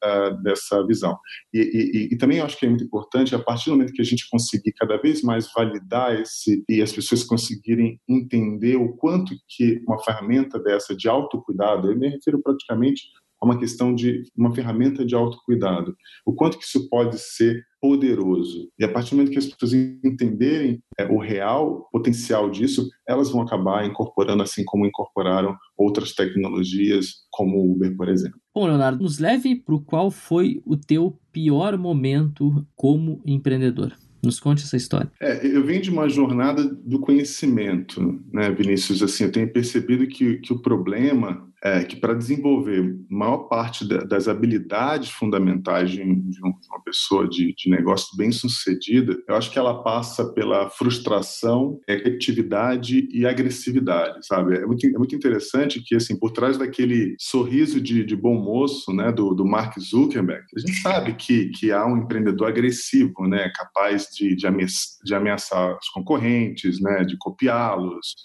uh, 0.04 0.44
dessa 0.44 0.86
visão. 0.86 1.18
E, 1.54 1.60
e, 1.60 2.14
e, 2.14 2.18
também 2.18 2.40
acho 2.40 2.58
que 2.58 2.66
é 2.66 2.70
muito 2.70 2.84
importante, 2.84 3.36
a 3.36 3.40
partir 3.40 3.70
do 3.70 3.76
momento 3.76 3.94
que 3.94 4.02
a 4.02 4.06
gente 4.06 4.28
conseguir 4.30 4.74
cada 4.74 4.98
vez 4.98 5.22
mais 5.22 5.52
validar 5.54 6.20
esse 6.20 6.64
e 6.70 6.82
as 6.82 6.92
pessoas 6.92 7.24
conseguirem 7.24 8.00
entender 8.08 8.76
o 8.78 8.96
quanto 8.96 9.36
que 9.48 9.82
uma 9.88 10.02
ferramenta 10.04 10.60
dessa 10.60 10.96
de 10.96 11.08
autocuidado, 11.08 11.92
eu 11.92 11.98
me 11.98 12.10
refiro 12.10 12.42
praticamente 12.42 13.04
a 13.42 13.46
uma 13.46 13.58
questão 13.58 13.94
de 13.94 14.24
uma 14.36 14.54
ferramenta 14.54 15.06
de 15.06 15.16
autocuidado. 15.16 15.96
O 16.26 16.34
quanto 16.34 16.58
que 16.58 16.66
isso 16.66 16.90
pode 16.90 17.18
ser 17.20 17.64
poderoso. 17.82 18.70
E 18.78 18.84
a 18.84 18.92
partir 18.92 19.12
do 19.12 19.18
momento 19.18 19.32
que 19.32 19.40
as 19.40 19.46
pessoas 19.46 19.74
entenderem 20.04 20.82
é, 20.98 21.06
o 21.06 21.18
real 21.18 21.88
potencial 21.92 22.50
disso, 22.50 22.88
elas 23.08 23.30
vão 23.30 23.42
acabar 23.42 23.86
incorporando, 23.86 24.44
assim 24.44 24.64
como 24.66 24.86
incorporaram 24.86 25.56
outras 25.78 26.14
tecnologias, 26.14 27.14
como 27.32 27.58
o 27.58 27.72
Uber, 27.72 27.96
por 27.96 28.10
exemplo. 28.10 28.40
Bom, 28.54 28.66
Leonardo, 28.66 29.02
nos 29.02 29.20
leve 29.20 29.56
para 29.56 29.76
o 29.76 29.82
qual 29.82 30.12
foi 30.12 30.62
o 30.66 30.76
teu 30.76 31.18
pior 31.32 31.78
momento 31.78 32.66
como 32.76 33.22
empreendedor. 33.26 33.96
Nos 34.22 34.38
conte 34.38 34.64
essa 34.64 34.76
história. 34.76 35.10
É, 35.22 35.48
eu 35.48 35.64
venho 35.64 35.82
de 35.82 35.90
uma 35.90 36.10
jornada 36.10 36.64
do 36.64 37.00
conhecimento, 37.00 38.22
né, 38.34 38.52
Vinícius? 38.52 39.02
Assim, 39.02 39.24
eu 39.24 39.32
tenho 39.32 39.52
percebido 39.52 40.06
que, 40.08 40.40
que 40.40 40.52
o 40.52 40.62
problema 40.62 41.48
é 41.64 41.84
que 41.84 41.96
para 41.96 42.14
desenvolver 42.14 42.98
maior 43.10 43.50
parte 43.50 43.88
da, 43.88 43.98
das 43.98 44.28
habilidades 44.28 45.10
fundamentais 45.10 45.92
de, 45.92 46.04
de, 46.04 46.40
uma 46.42 46.82
pessoa 46.84 47.28
de, 47.28 47.54
de, 47.56 47.70
negócio 47.70 48.16
bem 48.16 48.32
sucedida, 48.32 49.18
eu 49.28 49.36
acho 49.36 49.52
que 49.52 49.60
ela 49.60 49.84
passa 49.84 50.26
pela 50.34 50.70
frustração, 50.70 51.80
efetividade 51.88 53.08
e 53.12 53.26
agressividade, 53.26 54.26
sabe? 54.26 54.58
É 54.58 54.66
muito, 54.66 54.86
é 54.86 54.98
muito 54.98 55.16
interessante 55.16 55.82
que, 55.84 55.96
assim, 55.96 56.18
por 56.18 56.32
trás 56.32 56.58
daquele 56.58 57.16
sorriso 57.20 57.82
de, 57.82 58.16
bom 58.16 58.36
moço, 58.36 58.94
né, 58.94 59.12
do, 59.12 59.34
do 59.34 59.46
Mark 59.46 59.78
Zuckerberg, 59.80 60.44
a 60.56 60.60
gente 60.60 60.82
sabe 60.82 61.14
que, 61.14 61.50
que 61.50 61.72
há 61.72 61.86
um 61.86 61.98
empreendedor 61.98 62.48
agressivo, 62.48 63.28
né, 63.28 63.52
capaz 63.56 64.08
de, 64.14 64.36
de 64.36 65.16
ameaçar 65.16 65.78
os 65.78 65.90
concorrentes, 65.90 66.82
né, 66.82 67.04
de 67.04 67.18
copiá-los, 67.18 68.16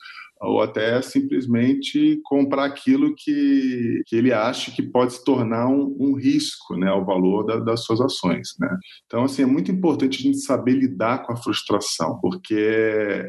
ou 0.45 0.61
até 0.61 1.01
simplesmente 1.03 2.21
comprar 2.25 2.65
aquilo 2.65 3.15
que, 3.17 4.03
que 4.07 4.17
ele 4.17 4.33
acha 4.33 4.71
que 4.71 4.83
pode 4.83 5.15
se 5.15 5.25
tornar 5.25 5.69
um, 5.69 5.97
um 5.99 6.15
risco 6.15 6.77
né, 6.77 6.89
ao 6.89 7.05
valor 7.05 7.45
da, 7.45 7.57
das 7.57 7.85
suas 7.85 8.01
ações. 8.01 8.55
Né? 8.61 8.77
Então, 9.07 9.25
assim, 9.25 9.43
é 9.43 9.47
muito 9.47 9.71
importante 9.71 10.19
a 10.19 10.23
gente 10.23 10.39
saber 10.39 10.73
lidar 10.73 11.25
com 11.25 11.33
a 11.33 11.37
frustração, 11.37 12.19
porque 12.21 12.55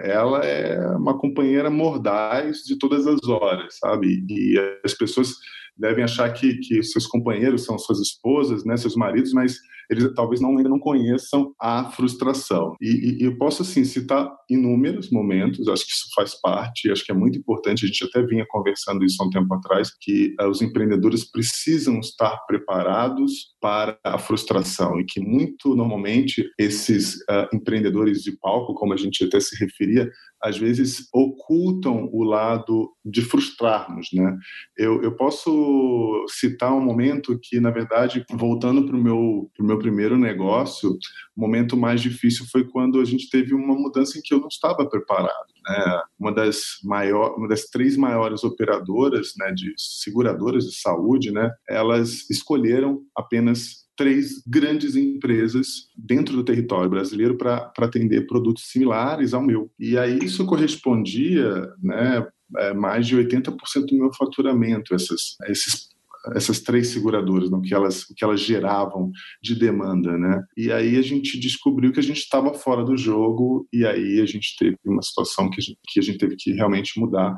ela 0.04 0.46
é 0.46 0.96
uma 0.96 1.18
companheira 1.18 1.70
mordaz 1.70 2.60
de 2.60 2.78
todas 2.78 3.08
as 3.08 3.24
horas, 3.28 3.78
sabe? 3.80 4.26
E 4.30 4.80
as 4.84 4.94
pessoas 4.94 5.36
devem 5.78 6.04
achar 6.04 6.32
que, 6.32 6.56
que 6.60 6.84
seus 6.84 7.08
companheiros 7.08 7.66
são 7.66 7.78
suas 7.78 8.00
esposas, 8.00 8.64
né, 8.66 8.78
seus 8.78 8.96
maridos, 8.96 9.34
mas 9.34 9.58
eles 9.90 10.14
talvez 10.14 10.42
não, 10.42 10.58
ainda 10.58 10.70
não 10.70 10.80
conheçam 10.80 11.54
a 11.60 11.92
frustração. 11.92 12.76
E, 12.82 13.20
e, 13.22 13.26
eu 13.26 13.38
posso, 13.38 13.62
assim, 13.62 13.84
citar 13.84 14.32
inúmeros 14.50 15.10
momentos, 15.12 15.68
acho 15.68 15.86
que 15.86 15.92
isso 15.92 16.08
faz 16.16 16.40
parte, 16.40 16.92
acho 16.92 17.06
que 17.06 17.12
é 17.12 17.16
muito 17.16 17.38
importante, 17.38 17.86
a 17.86 17.88
gente 17.88 18.04
até 18.04 18.26
vinha 18.26 18.46
conversando 18.50 19.04
isso 19.04 19.22
há 19.22 19.26
um 19.26 19.30
tempo 19.30 19.54
atrás, 19.54 19.92
que 20.00 20.36
uh, 20.40 20.48
os 20.48 20.62
empreendedores 20.62 21.30
precisam 21.30 22.00
estar 22.00 22.38
preparados 22.48 23.54
para 23.62 23.98
a 24.04 24.18
frustração 24.18 25.00
e 25.00 25.06
que 25.06 25.20
muito 25.20 25.76
normalmente 25.76 26.50
esses 26.58 27.16
uh, 27.30 27.48
empreendedores 27.54 28.22
de 28.24 28.38
palco, 28.38 28.74
como 28.74 28.94
a 28.94 28.98
gente 28.98 29.24
até 29.24 29.40
se 29.40 29.56
referia, 29.64 30.10
às 30.46 30.60
vezes 30.60 31.08
ocultam 31.12 32.08
o 32.14 32.24
lado 32.24 32.92
de 33.04 33.24
frustrarmos, 33.24 34.10
né? 34.14 34.38
Eu, 34.78 35.02
eu 35.02 35.12
posso 35.16 36.24
citar 36.30 36.72
um 36.72 36.82
momento 36.82 37.40
que, 37.42 37.60
na 37.60 37.72
verdade, 37.72 38.24
voltando 38.32 38.86
para 38.86 38.96
o 38.96 39.02
meu, 39.02 39.50
meu 39.60 39.80
primeiro 39.80 40.20
negócio, 40.20 40.92
o 41.36 41.42
momento 41.42 41.76
mais 41.76 42.00
difícil 42.00 42.46
foi 42.52 42.64
quando 42.64 43.02
a 43.02 43.06
gente 43.06 43.28
teve 43.28 43.56
uma 43.56 43.74
mudança 43.74 44.20
em 44.20 44.22
que 44.22 44.36
eu 44.36 44.40
não 44.40 44.48
estava 44.48 44.88
preparado. 44.88 45.52
Né? 45.68 46.02
Uma 46.20 46.32
das 46.32 46.78
maior, 46.84 47.36
uma 47.38 47.48
das 47.48 47.66
três 47.66 47.98
maiores 47.98 48.44
operadoras, 48.44 49.34
né, 49.38 49.52
de 49.52 49.74
seguradoras 49.78 50.66
de 50.66 50.76
saúde, 50.76 51.32
né, 51.32 51.50
elas 51.68 52.30
escolheram 52.30 53.02
apenas 53.16 53.85
três 53.96 54.44
grandes 54.48 54.96
empresas 54.96 55.88
dentro 55.98 56.36
do 56.36 56.44
território 56.44 56.90
brasileiro 56.90 57.38
para 57.38 57.72
atender 57.80 58.28
produtos 58.28 58.70
similares 58.70 59.34
ao 59.34 59.42
meu. 59.42 59.72
E 59.80 59.98
aí 59.98 60.20
isso 60.20 60.46
correspondia, 60.46 61.70
né, 61.82 62.26
é, 62.58 62.74
mais 62.74 63.08
de 63.08 63.16
80% 63.16 63.52
do 63.88 63.98
meu 63.98 64.14
faturamento, 64.14 64.94
essas, 64.94 65.36
esses 65.48 65.96
essas 66.34 66.60
três 66.60 66.88
seguradoras, 66.88 67.50
no 67.50 67.62
que 67.62 67.74
elas, 67.74 68.06
que 68.06 68.24
elas 68.24 68.40
geravam 68.40 69.12
de 69.42 69.56
demanda, 69.56 70.18
né? 70.18 70.44
E 70.58 70.72
aí 70.72 70.98
a 70.98 71.02
gente 71.02 71.40
descobriu 71.40 71.92
que 71.92 72.00
a 72.00 72.04
gente 72.04 72.20
estava 72.20 72.54
fora 72.54 72.84
do 72.84 72.98
jogo 72.98 73.68
e 73.72 73.86
aí 73.86 74.20
a 74.22 74.26
gente 74.26 74.56
teve 74.58 74.78
uma 74.86 75.02
situação 75.02 75.50
que 75.50 75.60
a 75.60 75.64
gente, 75.64 75.80
que 75.88 76.00
a 76.00 76.04
gente 76.04 76.18
teve 76.18 76.36
que 76.36 76.52
realmente 76.54 77.00
mudar 77.00 77.36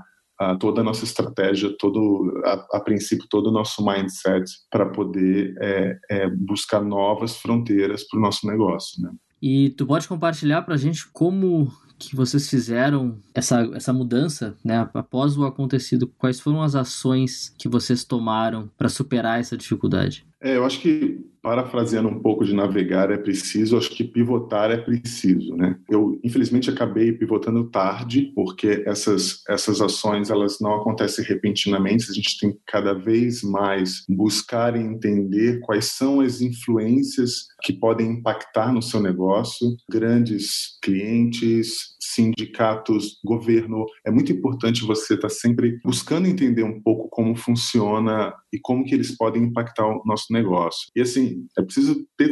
toda 0.60 0.82
a 0.82 0.84
nossa 0.84 1.04
estratégia, 1.04 1.76
todo 1.80 2.42
a, 2.46 2.78
a 2.78 2.80
princípio 2.80 3.28
todo 3.30 3.48
o 3.48 3.52
nosso 3.52 3.84
mindset 3.86 4.44
para 4.70 4.86
poder 4.88 5.56
é, 5.60 5.98
é, 6.10 6.30
buscar 6.30 6.82
novas 6.82 7.38
fronteiras 7.38 8.08
para 8.08 8.20
o 8.20 8.22
nosso 8.22 8.46
negócio, 8.48 9.02
né? 9.02 9.12
E 9.42 9.70
tu 9.72 9.86
pode 9.86 10.08
compartilhar 10.08 10.64
para 10.64 10.74
a 10.74 10.78
gente 10.78 11.08
como 11.12 11.72
que 12.00 12.16
vocês 12.16 12.50
fizeram 12.50 13.20
essa, 13.34 13.62
essa 13.74 13.92
mudança, 13.92 14.56
né? 14.64 14.88
Após 14.94 15.38
o 15.38 15.46
acontecido, 15.46 16.08
quais 16.18 16.40
foram 16.40 16.62
as 16.62 16.76
ações 16.76 17.54
que 17.58 17.68
vocês 17.68 18.04
tomaram 18.04 18.70
para 18.78 18.90
superar 18.90 19.40
essa 19.40 19.58
dificuldade? 19.58 20.26
É, 20.42 20.56
eu 20.56 20.66
acho 20.66 20.80
que 20.80 21.20
parafraseando 21.42 22.10
um 22.10 22.20
pouco 22.20 22.44
de 22.44 22.54
navegar 22.54 23.10
é 23.10 23.18
preciso, 23.18 23.78
acho 23.78 23.90
que 23.92 24.04
pivotar 24.04 24.70
é 24.70 24.78
preciso, 24.78 25.56
né? 25.56 25.78
Eu 25.90 26.20
infelizmente 26.22 26.70
acabei 26.70 27.14
pivotando 27.14 27.70
tarde, 27.70 28.34
porque 28.36 28.84
essas 28.86 29.44
essas 29.48 29.80
ações 29.80 30.30
elas 30.30 30.60
não 30.60 30.76
acontecem 30.76 31.24
repentinamente, 31.24 32.12
a 32.12 32.14
gente 32.14 32.38
tem 32.40 32.52
que 32.52 32.60
cada 32.68 32.94
vez 32.94 33.44
mais 33.44 34.04
buscar 34.10 34.76
e 34.76 34.82
entender 34.82 35.62
quais 35.62 35.86
são 35.86 36.20
as 36.20 36.42
influências 36.42 37.46
que 37.64 37.72
podem 37.72 38.12
impactar 38.12 38.74
no 38.74 38.82
seu 38.82 39.00
negócio, 39.00 39.76
grandes 39.90 40.78
clientes, 40.84 41.96
sindicatos, 42.00 43.20
governo. 43.24 43.86
É 44.06 44.12
muito 44.12 44.32
importante 44.32 44.86
você 44.86 45.16
estar 45.16 45.30
sempre 45.30 45.80
buscando 45.84 46.28
entender 46.28 46.64
um 46.64 46.82
pouco 46.82 47.10
como 47.10 47.36
funciona 47.36 48.34
e 48.52 48.60
como 48.60 48.86
que 48.86 48.94
eles 48.94 49.16
podem 49.16 49.44
impactar 49.44 49.88
o 49.88 50.04
nosso 50.06 50.26
negócio. 50.32 50.88
E 50.96 51.02
assim, 51.02 51.46
é 51.58 51.62
preciso 51.62 52.06
ter 52.18 52.32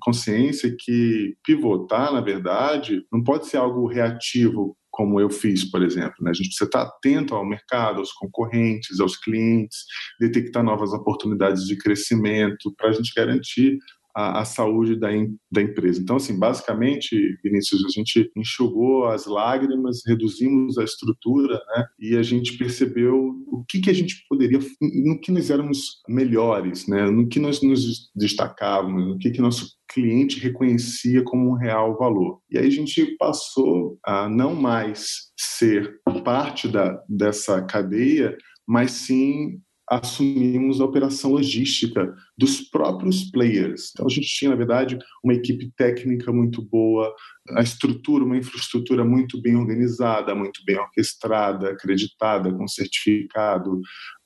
consciência 0.00 0.74
que 0.78 1.34
pivotar, 1.44 2.12
na 2.12 2.20
verdade, 2.20 3.04
não 3.12 3.22
pode 3.22 3.46
ser 3.46 3.56
algo 3.56 3.86
reativo 3.86 4.76
como 4.94 5.18
eu 5.18 5.28
fiz, 5.28 5.68
por 5.68 5.82
exemplo. 5.82 6.14
Né? 6.20 6.30
A 6.30 6.34
gente 6.34 6.46
precisa 6.46 6.66
estar 6.66 6.82
atento 6.82 7.34
ao 7.34 7.44
mercado, 7.44 7.98
aos 7.98 8.12
concorrentes, 8.12 9.00
aos 9.00 9.16
clientes, 9.16 9.78
detectar 10.20 10.62
novas 10.62 10.92
oportunidades 10.92 11.64
de 11.64 11.76
crescimento 11.76 12.72
para 12.76 12.90
a 12.90 12.92
gente 12.92 13.12
garantir 13.14 13.76
a, 14.14 14.40
a 14.40 14.44
saúde 14.44 14.96
da, 14.96 15.08
da 15.50 15.62
empresa. 15.62 16.00
Então, 16.00 16.16
assim, 16.16 16.38
basicamente, 16.38 17.38
Vinícius, 17.42 17.84
a 17.84 17.88
gente 17.88 18.30
enxugou 18.36 19.06
as 19.06 19.26
lágrimas, 19.26 20.02
reduzimos 20.06 20.78
a 20.78 20.84
estrutura, 20.84 21.60
né? 21.74 21.86
E 21.98 22.16
a 22.16 22.22
gente 22.22 22.56
percebeu 22.56 23.34
o 23.48 23.64
que, 23.68 23.80
que 23.80 23.90
a 23.90 23.94
gente 23.94 24.24
poderia, 24.28 24.58
no 24.80 25.20
que 25.20 25.32
nós 25.32 25.50
éramos 25.50 26.00
melhores, 26.08 26.86
né? 26.86 27.10
No 27.10 27.28
que 27.28 27.40
nós 27.40 27.62
nos 27.62 28.10
destacávamos, 28.14 29.06
no 29.06 29.18
que, 29.18 29.30
que 29.30 29.40
nosso 29.40 29.74
cliente 29.92 30.40
reconhecia 30.40 31.22
como 31.22 31.50
um 31.50 31.54
real 31.54 31.96
valor. 31.96 32.40
E 32.50 32.58
aí 32.58 32.66
a 32.66 32.70
gente 32.70 33.16
passou 33.16 33.98
a 34.04 34.28
não 34.28 34.54
mais 34.54 35.32
ser 35.38 36.00
parte 36.24 36.68
da, 36.68 37.00
dessa 37.08 37.62
cadeia, 37.62 38.36
mas 38.66 38.92
sim 38.92 39.60
assumimos 39.90 40.80
a 40.80 40.84
operação 40.84 41.32
logística 41.32 42.14
dos 42.36 42.60
próprios 42.60 43.30
players. 43.30 43.90
Então 43.92 44.06
a 44.06 44.10
gente 44.10 44.26
tinha, 44.26 44.50
na 44.50 44.56
verdade, 44.56 44.98
uma 45.22 45.34
equipe 45.34 45.70
técnica 45.76 46.32
muito 46.32 46.62
boa, 46.62 47.14
a 47.50 47.62
estrutura, 47.62 48.24
uma 48.24 48.36
infraestrutura 48.36 49.04
muito 49.04 49.40
bem 49.40 49.56
organizada, 49.56 50.34
muito 50.34 50.60
bem 50.64 50.78
orquestrada, 50.78 51.70
acreditada, 51.70 52.52
com 52.52 52.66
certificado, 52.66 53.80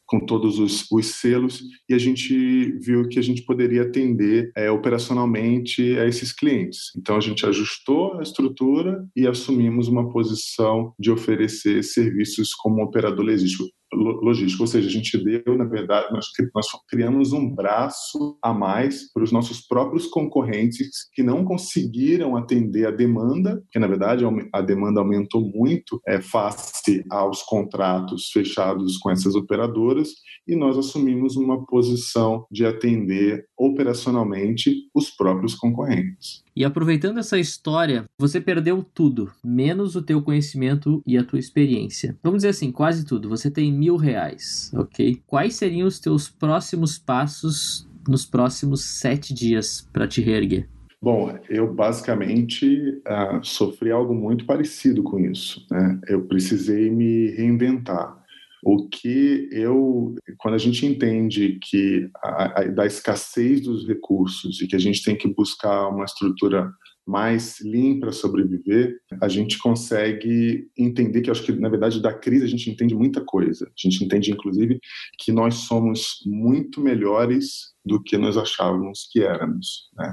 com 0.08 0.18
todos 0.18 0.58
os, 0.58 0.86
os, 0.90 1.06
selos 1.06 1.60
e 1.86 1.92
a 1.92 1.98
gente 1.98 2.72
viu 2.80 3.06
que 3.08 3.18
a 3.18 3.22
gente 3.22 3.42
poderia 3.42 3.82
atender 3.82 4.50
é, 4.56 4.70
operacionalmente 4.70 5.98
a 5.98 6.06
esses 6.06 6.32
clientes. 6.32 6.90
Então 6.96 7.16
a 7.16 7.20
gente 7.20 7.44
ajustou 7.44 8.18
a 8.18 8.22
estrutura 8.22 9.06
e 9.14 9.26
assumimos 9.26 9.86
uma 9.86 10.10
posição 10.10 10.94
de 10.98 11.10
oferecer 11.10 11.84
serviços 11.84 12.54
como 12.54 12.82
operador 12.82 13.26
logístico 13.26 13.68
logístico, 13.92 14.62
ou 14.62 14.66
seja, 14.66 14.88
a 14.88 14.90
gente 14.90 15.16
deu, 15.22 15.56
na 15.56 15.64
verdade, 15.64 16.12
nós, 16.12 16.26
nós 16.54 16.66
criamos 16.88 17.32
um 17.32 17.54
braço 17.54 18.38
a 18.42 18.52
mais 18.52 19.10
para 19.12 19.22
os 19.22 19.32
nossos 19.32 19.60
próprios 19.66 20.06
concorrentes 20.06 21.08
que 21.12 21.22
não 21.22 21.44
conseguiram 21.44 22.36
atender 22.36 22.86
a 22.86 22.90
demanda, 22.90 23.62
que 23.70 23.78
na 23.78 23.86
verdade 23.86 24.24
a 24.52 24.60
demanda 24.60 25.00
aumentou 25.00 25.40
muito 25.40 26.00
é, 26.06 26.20
face 26.20 27.04
aos 27.10 27.42
contratos 27.42 28.30
fechados 28.32 28.98
com 28.98 29.10
essas 29.10 29.34
operadoras, 29.34 30.10
e 30.46 30.56
nós 30.56 30.76
assumimos 30.76 31.36
uma 31.36 31.64
posição 31.66 32.46
de 32.50 32.64
atender 32.64 33.46
operacionalmente 33.56 34.74
os 34.94 35.10
próprios 35.10 35.54
concorrentes. 35.54 36.42
E 36.58 36.64
aproveitando 36.64 37.18
essa 37.18 37.38
história, 37.38 38.04
você 38.18 38.40
perdeu 38.40 38.82
tudo, 38.82 39.30
menos 39.44 39.94
o 39.94 40.02
teu 40.02 40.20
conhecimento 40.20 41.00
e 41.06 41.16
a 41.16 41.22
tua 41.22 41.38
experiência. 41.38 42.18
Vamos 42.20 42.38
dizer 42.38 42.48
assim, 42.48 42.72
quase 42.72 43.06
tudo. 43.06 43.28
Você 43.28 43.48
tem 43.48 43.72
mil 43.72 43.96
reais, 43.96 44.68
ok? 44.74 45.22
Quais 45.24 45.54
seriam 45.54 45.86
os 45.86 46.00
teus 46.00 46.28
próximos 46.28 46.98
passos 46.98 47.88
nos 48.08 48.26
próximos 48.26 48.84
sete 48.84 49.32
dias 49.32 49.88
para 49.92 50.08
te 50.08 50.20
reerguer? 50.20 50.68
Bom, 51.00 51.32
eu 51.48 51.72
basicamente 51.72 53.00
uh, 53.06 53.38
sofri 53.40 53.92
algo 53.92 54.12
muito 54.12 54.44
parecido 54.44 55.04
com 55.04 55.16
isso. 55.20 55.64
Né? 55.70 56.00
Eu 56.08 56.22
precisei 56.22 56.90
me 56.90 57.30
reinventar. 57.36 58.17
O 58.64 58.88
que 58.88 59.48
eu, 59.52 60.14
quando 60.38 60.54
a 60.54 60.58
gente 60.58 60.84
entende 60.84 61.58
que 61.62 62.08
a, 62.16 62.60
a, 62.60 62.64
da 62.64 62.86
escassez 62.86 63.60
dos 63.60 63.86
recursos 63.86 64.60
e 64.60 64.66
que 64.66 64.76
a 64.76 64.78
gente 64.78 65.02
tem 65.02 65.16
que 65.16 65.28
buscar 65.28 65.88
uma 65.88 66.04
estrutura 66.04 66.70
mais 67.06 67.58
limpa 67.62 68.00
para 68.00 68.12
sobreviver, 68.12 68.98
a 69.22 69.28
gente 69.28 69.58
consegue 69.58 70.68
entender 70.76 71.22
que 71.22 71.30
acho 71.30 71.42
que 71.42 71.52
na 71.52 71.70
verdade 71.70 72.02
da 72.02 72.12
crise 72.12 72.44
a 72.44 72.48
gente 72.48 72.70
entende 72.70 72.94
muita 72.94 73.24
coisa. 73.24 73.64
A 73.66 73.72
gente 73.76 74.04
entende 74.04 74.30
inclusive 74.30 74.78
que 75.18 75.32
nós 75.32 75.54
somos 75.54 76.18
muito 76.26 76.82
melhores 76.82 77.72
do 77.82 78.02
que 78.02 78.18
nós 78.18 78.36
achávamos 78.36 79.08
que 79.10 79.22
éramos, 79.22 79.90
né? 79.96 80.12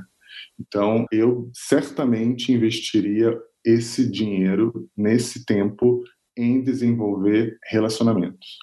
Então, 0.60 1.06
eu 1.12 1.50
certamente 1.54 2.52
investiria 2.52 3.38
esse 3.66 4.10
dinheiro 4.10 4.88
nesse 4.96 5.44
tempo 5.46 6.04
em 6.38 6.62
desenvolver 6.62 7.58
relacionamentos. 7.70 8.58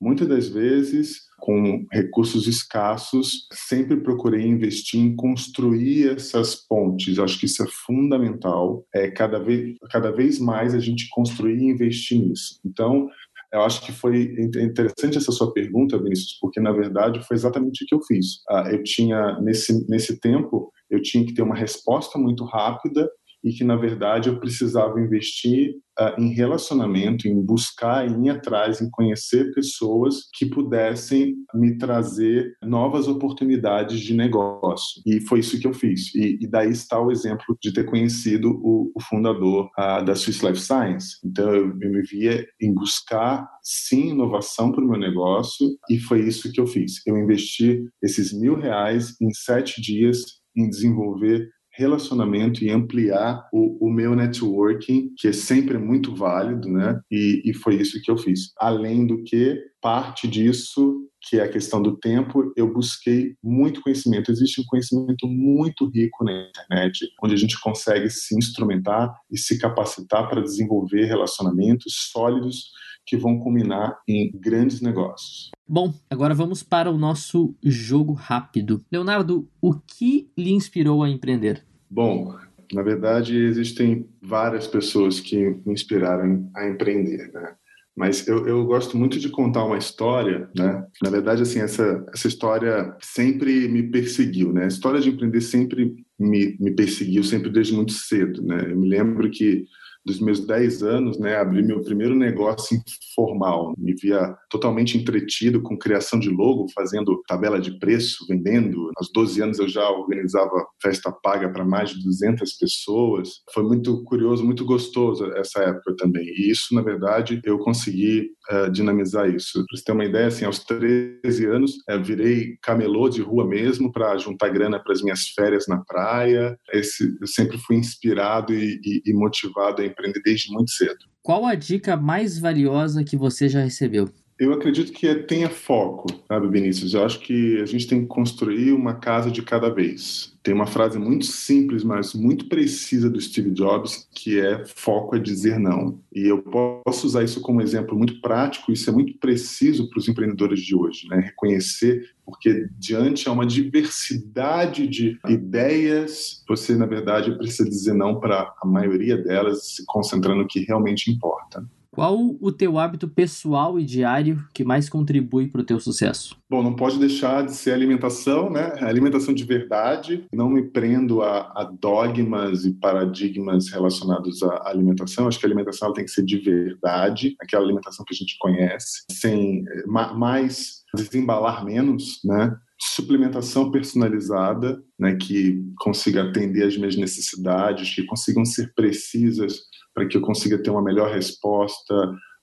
Muitas 0.00 0.26
das 0.26 0.48
vezes, 0.48 1.20
com 1.38 1.86
recursos 1.92 2.48
escassos, 2.48 3.46
sempre 3.52 4.00
procurei 4.00 4.44
investir 4.44 4.98
em 5.00 5.14
construir 5.14 6.08
essas 6.08 6.56
pontes. 6.56 7.20
Acho 7.20 7.38
que 7.38 7.46
isso 7.46 7.62
é 7.62 7.66
fundamental. 7.86 8.84
É 8.92 9.08
cada 9.08 9.38
vez, 9.38 9.76
cada 9.90 10.10
vez 10.10 10.40
mais 10.40 10.74
a 10.74 10.80
gente 10.80 11.08
construir 11.10 11.56
e 11.56 11.70
investir 11.70 12.18
nisso. 12.18 12.58
Então, 12.64 13.08
eu 13.52 13.60
acho 13.60 13.84
que 13.84 13.92
foi 13.92 14.34
interessante 14.40 15.18
essa 15.18 15.30
sua 15.30 15.52
pergunta, 15.52 16.02
Vinícius, 16.02 16.38
porque 16.40 16.58
na 16.58 16.72
verdade 16.72 17.24
foi 17.26 17.36
exatamente 17.36 17.84
o 17.84 17.86
que 17.86 17.94
eu 17.94 18.02
fiz. 18.02 18.40
Ah, 18.48 18.70
eu 18.72 18.82
tinha 18.82 19.38
nesse 19.40 19.88
nesse 19.88 20.18
tempo 20.18 20.72
eu 20.90 21.00
tinha 21.00 21.24
que 21.24 21.34
ter 21.34 21.42
uma 21.42 21.54
resposta 21.54 22.18
muito 22.18 22.44
rápida 22.44 23.08
e 23.42 23.52
que 23.52 23.64
na 23.64 23.76
verdade 23.76 24.28
eu 24.28 24.38
precisava 24.38 25.00
investir 25.00 25.76
uh, 25.98 26.20
em 26.20 26.32
relacionamento, 26.32 27.26
em 27.26 27.40
buscar, 27.40 28.08
em 28.08 28.26
ir 28.26 28.30
atrás, 28.30 28.80
em 28.80 28.90
conhecer 28.90 29.52
pessoas 29.52 30.28
que 30.34 30.46
pudessem 30.46 31.34
me 31.54 31.76
trazer 31.76 32.56
novas 32.62 33.08
oportunidades 33.08 34.00
de 34.00 34.14
negócio. 34.14 35.02
E 35.06 35.20
foi 35.20 35.40
isso 35.40 35.58
que 35.58 35.66
eu 35.66 35.72
fiz. 35.72 36.14
E, 36.14 36.38
e 36.40 36.46
daí 36.46 36.70
está 36.70 37.00
o 37.00 37.10
exemplo 37.10 37.56
de 37.60 37.72
ter 37.72 37.84
conhecido 37.84 38.60
o, 38.62 38.92
o 38.94 39.02
fundador 39.02 39.68
uh, 39.78 40.04
da 40.04 40.14
Swiss 40.14 40.42
Life 40.42 40.60
Science. 40.60 41.16
Então 41.24 41.52
eu, 41.52 41.76
eu 41.80 41.90
me 41.90 42.02
via 42.02 42.46
em 42.60 42.72
buscar 42.72 43.46
sim 43.62 44.10
inovação 44.10 44.72
para 44.72 44.84
o 44.84 44.88
meu 44.88 44.98
negócio 44.98 45.66
e 45.88 45.98
foi 45.98 46.26
isso 46.26 46.52
que 46.52 46.60
eu 46.60 46.66
fiz. 46.66 47.04
Eu 47.06 47.16
investi 47.16 47.84
esses 48.02 48.32
mil 48.32 48.56
reais 48.56 49.14
em 49.20 49.32
sete 49.32 49.80
dias 49.80 50.42
em 50.56 50.68
desenvolver 50.68 51.48
relacionamento 51.74 52.62
e 52.64 52.70
ampliar 52.70 53.48
o, 53.52 53.86
o, 53.86 53.90
meu 53.90 54.14
networking, 54.14 55.12
que 55.16 55.28
é 55.28 55.32
sempre 55.32 55.78
muito 55.78 56.14
válido, 56.14 56.68
né? 56.68 57.00
E, 57.10 57.42
e 57.44 57.54
foi 57.54 57.76
isso 57.76 58.00
que 58.02 58.10
eu 58.10 58.18
fiz. 58.18 58.52
Além 58.58 59.06
do 59.06 59.22
que, 59.24 59.58
parte 59.80 60.28
disso 60.28 61.02
que 61.28 61.38
é 61.38 61.44
a 61.44 61.48
questão 61.48 61.80
do 61.80 61.96
tempo, 61.96 62.52
eu 62.56 62.72
busquei 62.72 63.36
muito 63.42 63.80
conhecimento. 63.80 64.30
Existe 64.30 64.60
um 64.60 64.64
conhecimento 64.64 65.26
muito 65.28 65.88
rico 65.88 66.24
na 66.24 66.48
internet, 66.48 67.08
onde 67.22 67.34
a 67.34 67.36
gente 67.36 67.60
consegue 67.60 68.10
se 68.10 68.36
instrumentar 68.36 69.14
e 69.30 69.38
se 69.38 69.58
capacitar 69.58 70.28
para 70.28 70.42
desenvolver 70.42 71.04
relacionamentos 71.04 72.10
sólidos 72.10 72.70
que 73.06 73.16
vão 73.16 73.38
culminar 73.38 73.96
em 74.08 74.30
grandes 74.34 74.80
negócios. 74.80 75.50
Bom, 75.72 75.94
agora 76.10 76.34
vamos 76.34 76.62
para 76.62 76.90
o 76.90 76.98
nosso 76.98 77.54
jogo 77.64 78.12
rápido. 78.12 78.84
Leonardo, 78.92 79.48
o 79.58 79.72
que 79.72 80.28
lhe 80.36 80.52
inspirou 80.52 81.02
a 81.02 81.08
empreender? 81.08 81.64
Bom, 81.88 82.36
na 82.74 82.82
verdade, 82.82 83.38
existem 83.38 84.06
várias 84.20 84.66
pessoas 84.66 85.18
que 85.18 85.34
me 85.64 85.72
inspiraram 85.72 86.50
a 86.54 86.68
empreender, 86.68 87.32
né? 87.32 87.54
Mas 87.96 88.28
eu, 88.28 88.46
eu 88.46 88.66
gosto 88.66 88.98
muito 88.98 89.18
de 89.18 89.30
contar 89.30 89.64
uma 89.64 89.78
história, 89.78 90.46
né? 90.54 90.86
Na 91.02 91.08
verdade, 91.08 91.40
assim, 91.40 91.60
essa, 91.60 92.04
essa 92.12 92.28
história 92.28 92.94
sempre 93.00 93.66
me 93.66 93.84
perseguiu, 93.84 94.52
né? 94.52 94.64
A 94.64 94.68
história 94.68 95.00
de 95.00 95.08
empreender 95.08 95.40
sempre 95.40 96.04
me, 96.18 96.54
me 96.60 96.72
perseguiu, 96.72 97.24
sempre 97.24 97.48
desde 97.48 97.72
muito 97.72 97.92
cedo, 97.92 98.42
né? 98.42 98.62
Eu 98.70 98.78
me 98.78 98.86
lembro 98.86 99.30
que 99.30 99.64
dos 100.04 100.20
meus 100.20 100.40
10 100.40 100.82
anos, 100.82 101.18
né, 101.18 101.36
abri 101.36 101.62
meu 101.62 101.80
primeiro 101.82 102.14
negócio 102.14 102.76
informal. 103.12 103.74
Me 103.78 103.94
via 103.94 104.36
totalmente 104.50 104.98
entretido 104.98 105.62
com 105.62 105.78
criação 105.78 106.18
de 106.18 106.28
logo, 106.28 106.66
fazendo 106.74 107.22
tabela 107.26 107.60
de 107.60 107.78
preço, 107.78 108.26
vendendo. 108.28 108.90
Aos 108.96 109.10
12 109.12 109.42
anos 109.42 109.58
eu 109.58 109.68
já 109.68 109.88
organizava 109.90 110.50
festa 110.80 111.12
paga 111.12 111.50
para 111.50 111.64
mais 111.64 111.90
de 111.90 112.02
200 112.02 112.52
pessoas. 112.54 113.42
Foi 113.52 113.62
muito 113.62 114.02
curioso, 114.04 114.44
muito 114.44 114.64
gostoso 114.64 115.26
essa 115.36 115.60
época 115.60 115.94
também. 115.96 116.24
E 116.24 116.50
isso, 116.50 116.74
na 116.74 116.82
verdade, 116.82 117.40
eu 117.44 117.58
consegui 117.58 118.30
uh, 118.50 118.70
dinamizar 118.70 119.28
isso. 119.28 119.64
Para 119.66 119.76
você 119.76 119.84
ter 119.84 119.92
uma 119.92 120.04
ideia, 120.04 120.26
assim, 120.26 120.44
aos 120.44 120.60
13 120.60 121.46
anos, 121.46 121.72
uh, 121.90 122.02
virei 122.02 122.56
camelô 122.62 123.08
de 123.08 123.22
rua 123.22 123.46
mesmo 123.46 123.92
para 123.92 124.16
juntar 124.18 124.48
grana 124.48 124.82
para 124.82 124.92
as 124.92 125.02
minhas 125.02 125.28
férias 125.28 125.66
na 125.68 125.78
praia. 125.84 126.56
Esse, 126.72 127.16
eu 127.20 127.26
sempre 127.26 127.58
fui 127.58 127.76
inspirado 127.76 128.52
e, 128.52 128.80
e, 128.84 129.02
e 129.06 129.14
motivado 129.14 129.82
a 129.82 129.91
empreender 129.92 130.20
desde 130.22 130.52
muito 130.52 130.70
cedo. 130.72 131.06
Qual 131.22 131.46
a 131.46 131.54
dica 131.54 131.96
mais 131.96 132.38
valiosa 132.38 133.04
que 133.04 133.16
você 133.16 133.48
já 133.48 133.62
recebeu? 133.62 134.12
Eu 134.42 134.52
acredito 134.52 134.90
que 134.90 135.06
é, 135.06 135.14
tenha 135.14 135.48
foco, 135.48 136.08
sabe, 136.26 136.48
Vinícius? 136.48 136.94
Eu 136.94 137.04
acho 137.04 137.20
que 137.20 137.60
a 137.60 137.64
gente 137.64 137.86
tem 137.86 138.00
que 138.00 138.08
construir 138.08 138.72
uma 138.72 138.94
casa 138.94 139.30
de 139.30 139.40
cada 139.40 139.70
vez. 139.70 140.36
Tem 140.42 140.52
uma 140.52 140.66
frase 140.66 140.98
muito 140.98 141.26
simples, 141.26 141.84
mas 141.84 142.12
muito 142.12 142.48
precisa 142.48 143.08
do 143.08 143.20
Steve 143.20 143.52
Jobs, 143.52 144.08
que 144.12 144.40
é 144.40 144.64
foco 144.66 145.14
é 145.14 145.20
dizer 145.20 145.60
não. 145.60 146.00
E 146.12 146.26
eu 146.26 146.42
posso 146.42 147.06
usar 147.06 147.22
isso 147.22 147.40
como 147.40 147.62
exemplo 147.62 147.96
muito 147.96 148.20
prático, 148.20 148.72
isso 148.72 148.90
é 148.90 148.92
muito 148.92 149.16
preciso 149.18 149.88
para 149.88 150.00
os 150.00 150.08
empreendedores 150.08 150.58
de 150.58 150.74
hoje, 150.74 151.06
né? 151.08 151.20
Reconhecer, 151.20 152.10
porque 152.26 152.66
diante 152.76 153.28
a 153.28 153.32
uma 153.32 153.46
diversidade 153.46 154.88
de 154.88 155.20
ideias, 155.28 156.42
você, 156.48 156.74
na 156.74 156.86
verdade, 156.86 157.38
precisa 157.38 157.70
dizer 157.70 157.94
não 157.94 158.18
para 158.18 158.52
a 158.60 158.66
maioria 158.66 159.16
delas, 159.16 159.76
se 159.76 159.84
concentrando 159.86 160.42
no 160.42 160.48
que 160.48 160.64
realmente 160.64 161.12
importa. 161.12 161.64
Qual 161.94 162.38
o 162.40 162.50
teu 162.50 162.78
hábito 162.78 163.06
pessoal 163.06 163.78
e 163.78 163.84
diário 163.84 164.42
que 164.54 164.64
mais 164.64 164.88
contribui 164.88 165.48
para 165.48 165.60
o 165.60 165.64
teu 165.64 165.78
sucesso? 165.78 166.34
Bom, 166.48 166.62
não 166.62 166.74
pode 166.74 166.98
deixar 166.98 167.44
de 167.44 167.52
ser 167.52 167.72
alimentação, 167.72 168.48
né? 168.48 168.72
Alimentação 168.80 169.34
de 169.34 169.44
verdade. 169.44 170.24
Não 170.32 170.48
me 170.48 170.62
prendo 170.62 171.20
a, 171.20 171.52
a 171.54 171.64
dogmas 171.64 172.64
e 172.64 172.72
paradigmas 172.72 173.68
relacionados 173.68 174.42
à 174.42 174.70
alimentação. 174.70 175.28
Acho 175.28 175.38
que 175.38 175.44
a 175.44 175.48
alimentação 175.48 175.92
tem 175.92 176.06
que 176.06 176.10
ser 176.10 176.24
de 176.24 176.38
verdade, 176.38 177.36
aquela 177.38 177.62
alimentação 177.62 178.06
que 178.06 178.14
a 178.14 178.16
gente 178.16 178.38
conhece, 178.40 179.04
sem 179.10 179.62
mais 179.86 180.82
desembalar 180.96 181.62
menos, 181.62 182.20
né? 182.24 182.56
suplementação 182.84 183.70
personalizada, 183.70 184.82
né, 184.98 185.14
que 185.14 185.62
consiga 185.78 186.24
atender 186.24 186.64
às 186.64 186.76
minhas 186.76 186.96
necessidades, 186.96 187.94
que 187.94 188.04
consigam 188.04 188.44
ser 188.44 188.72
precisas 188.74 189.60
para 189.94 190.06
que 190.06 190.16
eu 190.16 190.22
consiga 190.22 190.62
ter 190.62 190.70
uma 190.70 190.82
melhor 190.82 191.10
resposta, 191.10 191.94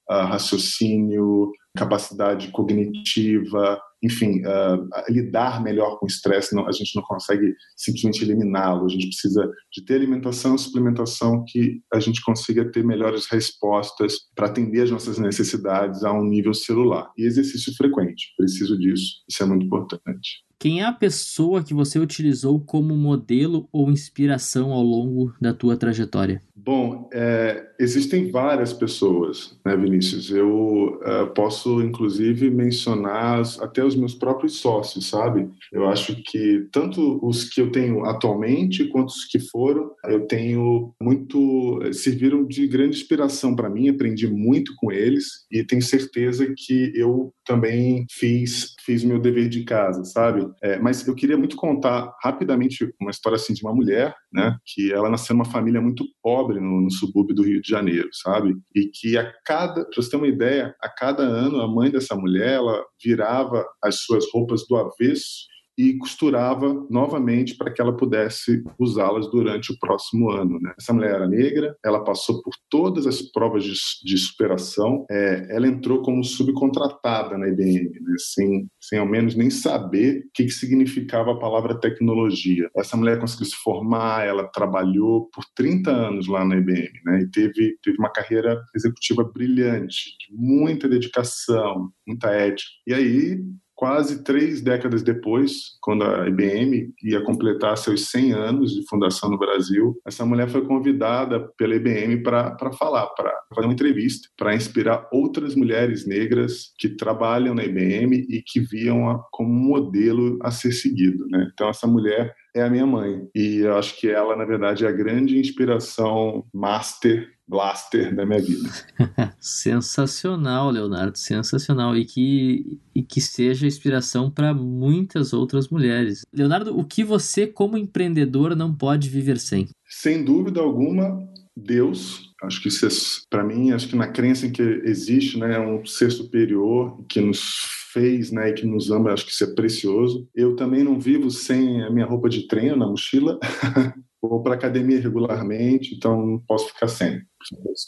uh, 0.10 0.26
raciocínio, 0.26 1.52
capacidade 1.78 2.52
cognitiva, 2.52 3.80
enfim, 4.02 4.42
uh, 4.46 4.88
lidar 5.10 5.62
melhor 5.62 6.00
com 6.00 6.06
o 6.06 6.10
estresse. 6.10 6.58
a 6.58 6.72
gente 6.72 6.96
não 6.96 7.04
consegue 7.04 7.54
simplesmente 7.76 8.24
eliminá-lo. 8.24 8.86
A 8.86 8.90
gente 8.90 9.08
precisa 9.08 9.50
de 9.72 9.86
ter 9.86 9.96
alimentação 9.96 10.58
suplementação 10.58 11.44
que 11.48 11.82
a 11.94 12.00
gente 12.00 12.22
consiga 12.24 12.70
ter 12.72 12.84
melhores 12.84 13.28
respostas 13.28 14.16
para 14.36 14.48
atender 14.48 14.82
as 14.82 14.92
nossas 14.92 15.20
necessidades 15.20 16.04
a 16.04 16.12
um 16.12 16.24
nível 16.24 16.54
celular. 16.54 17.12
E 17.18 17.26
exercício 17.26 17.76
frequente, 17.76 18.34
preciso 18.38 18.78
disso. 18.78 19.24
Isso 19.30 19.44
é 19.44 19.46
muito 19.46 19.66
importante. 19.66 20.49
Quem 20.60 20.82
é 20.82 20.84
a 20.84 20.92
pessoa 20.92 21.64
que 21.64 21.74
você 21.74 21.98
utilizou 21.98 22.60
como 22.60 22.94
modelo 22.94 23.70
ou 23.72 23.90
inspiração 23.90 24.74
ao 24.74 24.84
longo 24.84 25.34
da 25.40 25.54
tua 25.54 25.78
trajetória? 25.78 26.44
Bom, 26.54 27.10
é, 27.14 27.66
existem 27.80 28.30
várias 28.30 28.74
pessoas, 28.74 29.58
né, 29.66 29.78
Vinícius? 29.78 30.30
Eu 30.30 31.00
uh, 31.02 31.28
posso, 31.34 31.82
inclusive, 31.82 32.52
mencionar 32.52 33.42
até 33.62 33.84
os 33.84 33.96
meus 33.96 34.14
próprios 34.14 34.58
sócios, 34.58 35.08
sabe? 35.08 35.50
Eu 35.72 35.88
acho 35.88 36.22
que 36.22 36.68
tanto 36.72 37.18
os 37.26 37.46
que 37.46 37.62
eu 37.62 37.72
tenho 37.72 38.04
atualmente 38.04 38.86
quanto 38.90 39.10
os 39.10 39.24
que 39.24 39.40
foram, 39.40 39.92
eu 40.06 40.28
tenho 40.28 40.94
muito. 41.02 41.80
serviram 41.94 42.46
de 42.46 42.68
grande 42.68 42.98
inspiração 42.98 43.56
para 43.56 43.70
mim, 43.70 43.88
aprendi 43.88 44.28
muito 44.28 44.74
com 44.76 44.92
eles 44.92 45.46
e 45.50 45.64
tenho 45.64 45.82
certeza 45.82 46.54
que 46.56 46.92
eu 46.94 47.34
também 47.46 48.06
fiz, 48.12 48.76
fiz 48.86 49.04
meu 49.04 49.20
dever 49.20 49.48
de 49.48 49.64
casa, 49.64 50.04
sabe? 50.04 50.46
É, 50.62 50.80
mas 50.80 51.08
eu 51.08 51.16
queria 51.16 51.38
muito 51.38 51.56
contar 51.56 52.14
rapidamente 52.22 52.94
uma 53.00 53.12
história 53.12 53.36
assim 53.36 53.54
de 53.54 53.64
uma 53.64 53.74
mulher, 53.74 54.16
né? 54.32 54.58
Que 54.66 54.92
ela 54.92 55.10
nasceu 55.10 55.36
numa 55.36 55.46
família 55.46 55.82
muito 55.82 56.06
pobre 56.22 56.60
no, 56.60 56.82
no 56.82 56.92
subúrbio 56.92 57.36
do 57.36 57.44
Rio 57.44 57.62
de 57.62 57.70
Janeiro, 57.70 58.10
sabe? 58.12 58.56
E 58.76 58.88
que 58.88 59.18
a 59.18 59.32
cada, 59.46 59.86
para 59.86 60.02
você 60.02 60.10
ter 60.10 60.18
uma 60.18 60.28
ideia, 60.28 60.76
a 60.82 60.90
cada 60.90 61.24
ano 61.24 61.62
a 61.62 61.68
mãe 61.68 61.92
dessa 61.92 62.16
mulher 62.16 62.56
ela 62.56 62.84
virava 63.04 63.66
as 63.84 64.02
suas 64.02 64.26
roupas 64.34 64.66
do 64.68 64.76
avesso 64.76 65.50
e 65.80 65.98
costurava 65.98 66.86
novamente 66.90 67.56
para 67.56 67.72
que 67.72 67.82
ela 67.82 67.96
pudesse 67.96 68.62
usá-las 68.78 69.32
durante 69.32 69.72
o 69.72 69.80
próximo 69.80 70.30
ano. 70.30 70.60
Né? 70.60 70.74
Essa 70.78 70.92
mulher 70.92 71.16
era 71.16 71.26
negra, 71.26 71.74
ela 71.86 72.04
passou 72.04 72.42
por 72.42 72.52
todas 72.70 73.08
as 73.08 73.22
provas 73.22 73.64
de, 73.64 73.72
de 74.04 74.18
superação, 74.18 75.06
é, 75.10 75.48
ela 75.56 75.66
entrou 75.66 76.02
como 76.02 76.22
subcontratada 76.22 77.38
na 77.38 77.48
IBM, 77.48 77.92
né? 78.02 78.16
sem, 78.18 78.68
sem 78.78 79.00
ao 79.00 79.06
menos 79.06 79.36
nem 79.36 79.50
saber 79.50 80.26
o 80.26 80.32
que, 80.34 80.44
que 80.44 80.52
significava 80.52 81.32
a 81.32 81.40
palavra 81.40 81.80
tecnologia. 81.80 82.70
Essa 82.76 82.98
mulher 82.98 83.18
conseguiu 83.18 83.46
se 83.46 83.56
formar, 83.64 84.28
ela 84.28 84.50
trabalhou 84.52 85.30
por 85.34 85.46
30 85.56 85.90
anos 85.90 86.28
lá 86.28 86.44
na 86.44 86.58
IBM 86.58 86.92
né? 87.06 87.22
e 87.22 87.32
teve, 87.32 87.78
teve 87.82 87.98
uma 87.98 88.12
carreira 88.12 88.62
executiva 88.76 89.24
brilhante, 89.24 90.18
de 90.20 90.36
muita 90.36 90.90
dedicação, 90.90 91.90
muita 92.06 92.32
ética. 92.32 92.70
E 92.86 92.94
aí 92.94 93.40
quase 93.80 94.26
três 94.26 94.60
décadas 94.60 95.02
depois, 95.02 95.78
quando 95.80 96.04
a 96.04 96.28
IBM 96.28 96.94
ia 97.02 97.24
completar 97.24 97.78
seus 97.78 98.10
100 98.10 98.34
anos 98.34 98.76
de 98.76 98.86
fundação 98.90 99.30
no 99.30 99.40
Brasil, 99.40 99.98
essa 100.06 100.26
mulher 100.26 100.50
foi 100.50 100.66
convidada 100.66 101.40
pela 101.58 101.76
IBM 101.76 102.22
para 102.22 102.74
falar, 102.78 103.08
para 103.16 103.34
fazer 103.56 103.68
uma 103.68 103.74
entrevista, 103.74 104.28
para 104.38 104.54
inspirar 104.54 105.08
outras 105.14 105.56
mulheres 105.56 106.06
negras 106.06 106.74
que 106.78 106.90
trabalham 106.90 107.56
na 107.56 107.64
IBM 107.64 108.28
e 108.30 108.44
que 108.46 108.60
viam 108.60 109.10
a, 109.10 109.24
como 109.32 109.50
um 109.50 109.70
modelo 109.70 110.38
a 110.44 110.52
ser 110.52 110.74
seguido. 110.74 111.26
Né? 111.30 111.50
Então, 111.54 111.70
essa 111.70 111.88
mulher 111.88 112.36
é 112.56 112.62
a 112.62 112.70
minha 112.70 112.86
mãe. 112.86 113.28
E 113.36 113.58
eu 113.58 113.78
acho 113.78 114.00
que 114.00 114.10
ela, 114.10 114.36
na 114.36 114.46
verdade, 114.46 114.86
é 114.86 114.88
a 114.88 114.92
grande 114.92 115.38
inspiração 115.40 116.46
master 116.54 117.30
blaster 117.50 118.16
da 118.16 118.26
minha 118.26 118.40
vida. 118.40 118.70
sensacional, 119.40 120.70
Leonardo, 120.70 121.18
sensacional 121.18 121.98
e 121.98 122.06
que 122.06 122.80
e 122.94 123.02
que 123.02 123.20
seja 123.20 123.66
inspiração 123.66 124.30
para 124.30 124.54
muitas 124.54 125.34
outras 125.34 125.68
mulheres. 125.70 126.22
Leonardo, 126.32 126.78
o 126.78 126.86
que 126.86 127.04
você 127.04 127.48
como 127.48 127.78
empreendedor 127.78 128.56
não 128.56 128.74
pode 128.74 129.10
viver 129.10 129.40
sem? 129.40 129.68
Sem 129.88 130.24
dúvida 130.24 130.60
alguma, 130.60 131.28
Deus. 131.58 132.29
Acho 132.44 132.62
que 132.62 132.68
isso 132.70 132.86
é, 132.86 132.90
para 133.30 133.44
mim, 133.44 133.72
acho 133.72 133.88
que 133.88 133.96
na 133.96 134.08
crença 134.08 134.46
em 134.46 134.52
que 134.52 134.62
existe, 134.62 135.38
né, 135.38 135.60
um 135.60 135.86
ser 135.86 136.12
superior 136.12 137.04
que 137.08 137.20
nos 137.20 137.80
fez, 137.92 138.32
né, 138.32 138.50
e 138.50 138.54
que 138.54 138.66
nos 138.66 138.90
ama, 138.92 139.12
acho 139.12 139.26
que 139.26 139.32
isso 139.32 139.44
é 139.44 139.54
precioso. 139.54 140.28
Eu 140.34 140.56
também 140.56 140.84
não 140.84 141.00
vivo 141.00 141.30
sem 141.30 141.84
a 141.84 141.90
minha 141.90 142.06
roupa 142.06 142.30
de 142.30 142.48
treino 142.48 142.78
na 142.78 142.88
mochila. 142.88 143.40
Vou 144.22 144.44
para 144.44 144.56
academia 144.56 145.00
regularmente, 145.00 145.96
então 145.96 146.26
não 146.26 146.40
posso 146.40 146.68
ficar 146.68 146.88
sem. 146.88 147.22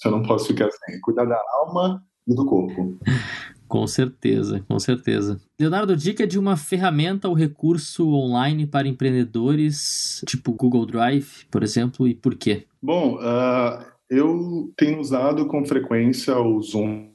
Eu 0.05 0.11
não 0.11 0.23
posso 0.23 0.47
ficar 0.47 0.69
sem. 0.71 0.99
Cuidar 1.01 1.25
da 1.25 1.41
alma 1.61 2.01
e 2.25 2.33
do 2.33 2.45
corpo. 2.45 2.97
Com 3.67 3.87
certeza, 3.87 4.63
com 4.67 4.79
certeza. 4.79 5.39
Leonardo, 5.59 5.95
dica 5.95 6.27
de 6.27 6.37
uma 6.37 6.57
ferramenta 6.57 7.29
ou 7.29 7.33
recurso 7.33 8.09
online 8.09 8.67
para 8.67 8.87
empreendedores, 8.87 10.21
tipo 10.27 10.51
Google 10.53 10.85
Drive, 10.85 11.45
por 11.49 11.63
exemplo, 11.63 12.07
e 12.07 12.13
por 12.13 12.35
quê? 12.35 12.65
Bom, 12.81 13.15
uh, 13.15 13.90
eu 14.11 14.71
tenho 14.77 14.99
usado 14.99 15.47
com 15.47 15.65
frequência 15.65 16.37
o 16.37 16.61
Zoom 16.61 17.09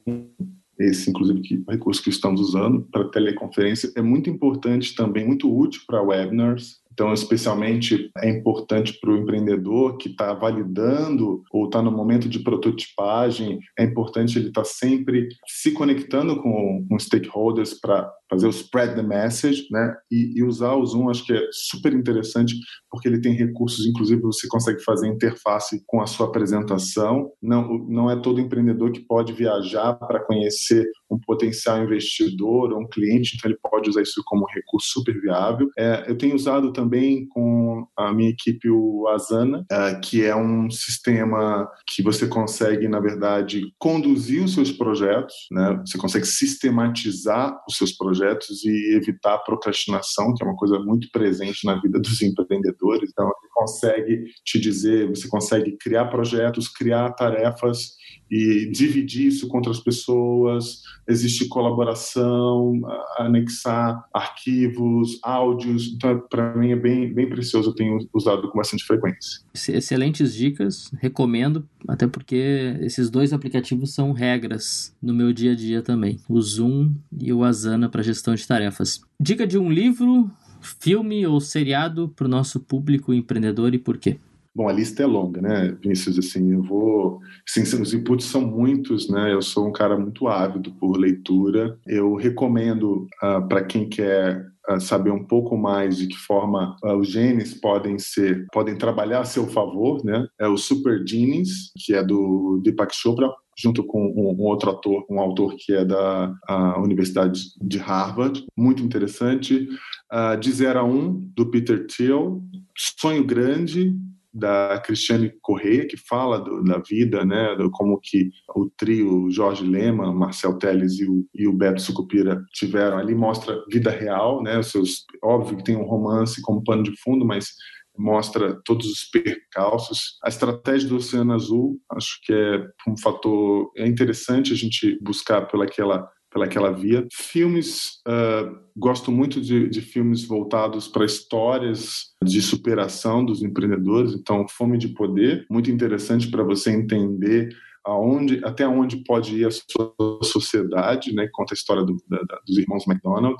esse, 0.79 1.09
inclusive, 1.09 1.41
que, 1.41 1.63
o 1.67 1.71
recurso 1.71 2.03
que 2.03 2.09
estamos 2.09 2.39
usando 2.39 2.87
para 2.91 3.09
teleconferência, 3.09 3.91
é 3.95 4.01
muito 4.01 4.29
importante 4.29 4.95
também, 4.95 5.25
muito 5.25 5.51
útil 5.55 5.81
para 5.87 6.01
webinars. 6.01 6.77
Então, 6.93 7.13
especialmente 7.13 8.09
é 8.17 8.29
importante 8.29 8.99
para 8.99 9.11
o 9.11 9.17
empreendedor 9.17 9.97
que 9.97 10.09
está 10.09 10.33
validando 10.33 11.43
ou 11.51 11.65
está 11.65 11.79
no 11.79 11.91
momento 11.91 12.27
de 12.27 12.39
prototipagem, 12.39 13.59
é 13.77 13.83
importante 13.83 14.37
ele 14.37 14.47
estar 14.47 14.61
tá 14.61 14.67
sempre 14.67 15.27
se 15.47 15.71
conectando 15.71 16.41
com, 16.41 16.85
com 16.87 16.99
stakeholders 16.99 17.75
para 17.75 18.11
fazer 18.29 18.47
o 18.47 18.51
spread 18.51 18.95
the 18.95 19.01
message, 19.01 19.67
né? 19.71 19.95
E, 20.11 20.39
e, 20.39 20.43
usar 20.43 20.75
o 20.75 20.85
Zoom 20.85 21.09
acho 21.09 21.25
que 21.25 21.33
é 21.33 21.47
super 21.51 21.93
interessante 21.93 22.55
porque 22.89 23.07
ele 23.07 23.21
tem 23.21 23.33
recursos, 23.33 23.85
inclusive 23.85 24.21
você 24.21 24.47
consegue 24.47 24.83
fazer 24.83 25.07
interface 25.07 25.81
com 25.85 26.01
a 26.01 26.07
sua 26.07 26.27
apresentação. 26.27 27.31
Não, 27.41 27.77
não 27.87 28.11
é 28.11 28.15
todo 28.21 28.41
empreendedor 28.41 28.91
que 28.91 28.99
pode 28.99 29.33
viajar 29.33 29.93
para 29.93 30.23
conhecer 30.23 30.85
um 31.09 31.17
potencial 31.17 31.81
investidor 31.83 32.73
ou 32.73 32.81
um 32.81 32.87
cliente, 32.87 33.35
então 33.35 33.49
ele 33.49 33.59
pode 33.61 33.89
usar 33.89 34.01
isso 34.01 34.21
como 34.25 34.45
recurso 34.53 34.89
super 34.89 35.19
viável. 35.21 35.69
É, 35.77 36.05
eu 36.07 36.17
tenho 36.17 36.35
usado 36.35 36.73
também 36.73 37.27
com 37.29 37.87
a 37.95 38.13
minha 38.13 38.29
equipe 38.29 38.69
o 38.69 39.07
Asana, 39.07 39.65
é, 39.71 39.95
que 39.95 40.25
é 40.25 40.35
um 40.35 40.69
sistema 40.69 41.69
que 41.87 42.03
você 42.03 42.27
consegue, 42.27 42.87
na 42.87 42.99
verdade, 42.99 43.73
conduzir 43.79 44.43
os 44.43 44.53
seus 44.53 44.71
projetos, 44.71 45.33
né? 45.51 45.81
Você 45.85 45.97
consegue 45.97 46.25
sistematizar 46.25 47.57
os 47.67 47.77
seus 47.77 47.93
projetos 47.93 48.16
e 48.63 48.95
evitar 48.95 49.35
a 49.35 49.39
procrastinação, 49.39 50.33
que 50.33 50.43
é 50.43 50.47
uma 50.47 50.55
coisa 50.55 50.79
muito 50.79 51.09
presente 51.11 51.65
na 51.65 51.79
vida 51.79 51.99
dos 51.99 52.19
empreendedores. 52.21 53.09
Então, 53.11 53.27
você 53.27 53.47
consegue 53.53 54.25
te 54.43 54.59
dizer, 54.59 55.09
você 55.09 55.27
consegue 55.27 55.77
criar 55.77 56.05
projetos, 56.05 56.67
criar 56.67 57.11
tarefas 57.13 57.97
e 58.29 58.69
dividir 58.69 59.27
isso 59.27 59.47
com 59.47 59.57
outras 59.57 59.79
pessoas, 59.79 60.83
existe 61.07 61.47
colaboração, 61.47 62.81
anexar 63.17 64.05
arquivos, 64.13 65.19
áudios, 65.23 65.93
então 65.93 66.21
para 66.29 66.55
mim 66.55 66.71
é 66.71 66.75
bem, 66.75 67.13
bem 67.13 67.29
precioso, 67.29 67.69
eu 67.69 67.75
tenho 67.75 67.97
usado 68.13 68.49
com 68.49 68.57
bastante 68.57 68.83
frequência. 68.85 69.41
Excelentes 69.69 70.33
dicas, 70.33 70.91
recomendo, 70.99 71.67
até 71.87 72.07
porque 72.07 72.75
esses 72.81 73.09
dois 73.09 73.31
aplicativos 73.33 73.93
são 73.93 74.11
regras 74.11 74.95
no 75.01 75.13
meu 75.13 75.31
dia 75.31 75.53
a 75.53 75.55
dia 75.55 75.81
também, 75.81 76.19
o 76.27 76.41
Zoom 76.41 76.93
e 77.19 77.31
o 77.31 77.43
Asana 77.43 77.89
para 77.89 78.03
gestão 78.03 78.35
de 78.35 78.45
tarefas. 78.45 79.01
Dica 79.19 79.47
de 79.47 79.57
um 79.57 79.71
livro, 79.71 80.29
filme 80.61 81.25
ou 81.25 81.39
seriado 81.39 82.09
para 82.09 82.25
o 82.25 82.29
nosso 82.29 82.59
público 82.59 83.13
empreendedor 83.13 83.73
e 83.73 83.77
por 83.77 83.97
quê? 83.97 84.17
Bom, 84.57 84.67
a 84.67 84.73
lista 84.73 85.03
é 85.03 85.05
longa, 85.05 85.39
né, 85.39 85.77
Vinícius? 85.79 86.17
Assim, 86.17 86.51
eu 86.51 86.63
vou. 86.63 87.19
Sim, 87.45 87.61
os 87.61 87.93
inputs 87.93 88.25
são 88.25 88.41
muitos, 88.41 89.07
né? 89.07 89.31
Eu 89.31 89.39
sou 89.39 89.67
um 89.67 89.71
cara 89.71 89.95
muito 89.95 90.27
ávido 90.27 90.71
por 90.79 90.97
leitura. 90.97 91.77
Eu 91.85 92.15
recomendo 92.15 93.03
uh, 93.03 93.07
ah, 93.21 93.41
para 93.41 93.63
quem 93.63 93.87
quer 93.87 94.47
uh, 94.67 94.81
saber 94.81 95.11
um 95.11 95.23
pouco 95.23 95.55
mais 95.55 95.97
de 95.97 96.07
que 96.07 96.17
forma 96.17 96.75
uh, 96.83 96.95
os 96.95 97.07
genes 97.07 97.53
podem 97.53 97.99
ser, 97.99 98.47
podem 98.51 98.75
trabalhar 98.75 99.19
a 99.19 99.25
seu 99.25 99.45
favor, 99.45 100.03
né? 100.03 100.25
É 100.39 100.47
o 100.47 100.57
Super 100.57 101.05
Genes, 101.07 101.71
que 101.77 101.93
é 101.93 102.03
do 102.03 102.59
Deepak 102.63 102.95
Chopra, 102.95 103.31
junto 103.55 103.83
com 103.83 104.07
um, 104.07 104.41
outro 104.41 104.71
ator, 104.71 105.05
um 105.07 105.19
autor 105.19 105.53
que 105.55 105.71
é 105.71 105.85
da 105.85 106.33
Universidade 106.79 107.41
de 107.61 107.77
Harvard, 107.77 108.43
muito 108.57 108.81
interessante. 108.81 109.69
Uh, 110.11 110.35
de 110.39 110.51
0 110.51 110.79
a 110.79 110.83
1, 110.83 110.89
um, 110.89 111.31
do 111.35 111.45
Peter 111.51 111.85
Thiel, 111.85 112.41
Sonho 112.75 113.23
Grande, 113.23 113.95
da 114.37 114.79
Cristiane 114.79 115.31
Correia, 115.41 115.87
que 115.87 115.97
fala 115.97 116.39
do, 116.39 116.63
da 116.63 116.77
vida, 116.79 117.25
né, 117.25 117.55
do, 117.55 117.71
como 117.71 117.99
que 118.01 118.29
o 118.55 118.69
trio 118.77 119.29
Jorge 119.31 119.63
Lema, 119.63 120.13
Marcel 120.13 120.57
Teles 120.57 120.99
e 120.99 121.05
o, 121.05 121.25
e 121.33 121.47
o 121.47 121.53
Beto 121.53 121.81
Sucupira 121.81 122.41
tiveram 122.53 122.97
ali, 122.97 123.15
mostra 123.15 123.63
vida 123.71 123.89
real, 123.89 124.43
né, 124.43 124.57
os 124.59 124.71
seus, 124.71 125.05
óbvio 125.23 125.57
que 125.57 125.63
tem 125.63 125.75
um 125.75 125.85
romance 125.85 126.41
como 126.41 126.63
pano 126.63 126.83
de 126.83 126.93
fundo, 127.01 127.25
mas 127.25 127.53
mostra 127.97 128.61
todos 128.63 128.85
os 128.87 129.03
percalços. 129.05 130.17
A 130.23 130.29
estratégia 130.29 130.87
do 130.87 130.97
Oceano 130.97 131.33
Azul, 131.33 131.79
acho 131.91 132.19
que 132.23 132.31
é 132.31 132.67
um 132.87 132.95
fator 132.95 133.71
é 133.75 133.87
interessante 133.87 134.53
a 134.53 134.55
gente 134.55 134.99
buscar 135.01 135.47
pelaquela 135.47 136.07
pelaquela 136.31 136.71
via. 136.71 137.07
Filmes, 137.11 137.99
uh, 138.07 138.57
gosto 138.75 139.11
muito 139.11 139.39
de, 139.41 139.69
de 139.69 139.81
filmes 139.81 140.25
voltados 140.25 140.87
para 140.87 141.05
histórias 141.05 142.13
de 142.23 142.41
superação 142.41 143.25
dos 143.25 143.41
empreendedores. 143.41 144.13
Então, 144.13 144.47
Fome 144.47 144.77
de 144.77 144.89
Poder, 144.89 145.45
muito 145.49 145.71
interessante 145.71 146.29
para 146.29 146.43
você 146.43 146.71
entender 146.71 147.55
aonde, 147.85 148.41
até 148.43 148.67
onde 148.67 149.03
pode 149.03 149.37
ir 149.37 149.47
a 149.47 149.51
sua 149.51 149.93
sociedade, 150.23 151.13
né? 151.13 151.29
Conta 151.31 151.53
a 151.53 151.55
história 151.55 151.83
do, 151.83 151.95
da, 152.09 152.39
dos 152.45 152.57
irmãos 152.57 152.85
McDonald. 152.87 153.37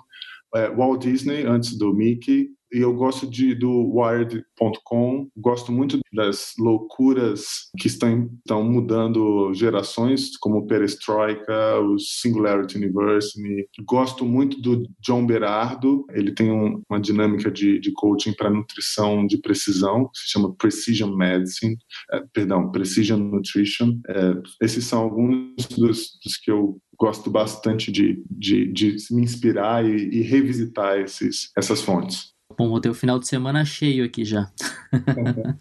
É, 0.55 0.69
Walt 0.69 1.01
Disney, 1.01 1.43
antes 1.45 1.77
do 1.77 1.93
Mickey, 1.93 2.49
e 2.71 2.79
eu 2.79 2.93
gosto 2.93 3.29
de, 3.29 3.55
do 3.55 3.69
Wired.com, 3.93 5.29
gosto 5.37 5.71
muito 5.71 5.99
das 6.13 6.53
loucuras 6.59 7.69
que 7.79 7.87
estão, 7.87 8.29
estão 8.37 8.63
mudando 8.63 9.53
gerações, 9.53 10.35
como 10.37 10.57
o 10.57 10.67
Perestroika, 10.67 11.79
o 11.79 11.97
Singularity 11.99 12.77
University. 12.77 13.67
Gosto 13.85 14.25
muito 14.25 14.59
do 14.61 14.83
John 15.01 15.25
Berardo, 15.25 16.05
ele 16.11 16.33
tem 16.33 16.51
um, 16.51 16.81
uma 16.89 16.99
dinâmica 16.99 17.51
de, 17.51 17.79
de 17.79 17.91
coaching 17.93 18.33
para 18.33 18.49
nutrição 18.49 19.25
de 19.25 19.37
precisão, 19.39 20.05
que 20.05 20.19
se 20.19 20.29
chama 20.29 20.53
Precision 20.55 21.15
Medicine, 21.15 21.77
é, 22.11 22.23
perdão, 22.33 22.71
Precision 22.71 23.19
Nutrition. 23.19 23.99
É, 24.07 24.33
esses 24.61 24.85
são 24.85 25.01
alguns 25.01 25.67
dos, 25.67 26.19
dos 26.23 26.37
que 26.37 26.51
eu 26.51 26.79
gosto 26.99 27.29
bastante 27.29 27.91
de, 27.91 28.23
de, 28.29 28.71
de 28.71 28.97
me 29.11 29.21
inspirar 29.21 29.85
e, 29.85 30.09
e 30.09 30.21
revisitar 30.21 30.99
esses, 30.99 31.51
essas 31.55 31.81
fontes. 31.81 32.35
Bom, 32.55 32.69
vou 32.69 32.79
ter 32.79 32.89
o 32.89 32.93
final 32.93 33.19
de 33.19 33.27
semana 33.27 33.65
cheio 33.65 34.05
aqui 34.05 34.23
já. 34.23 34.51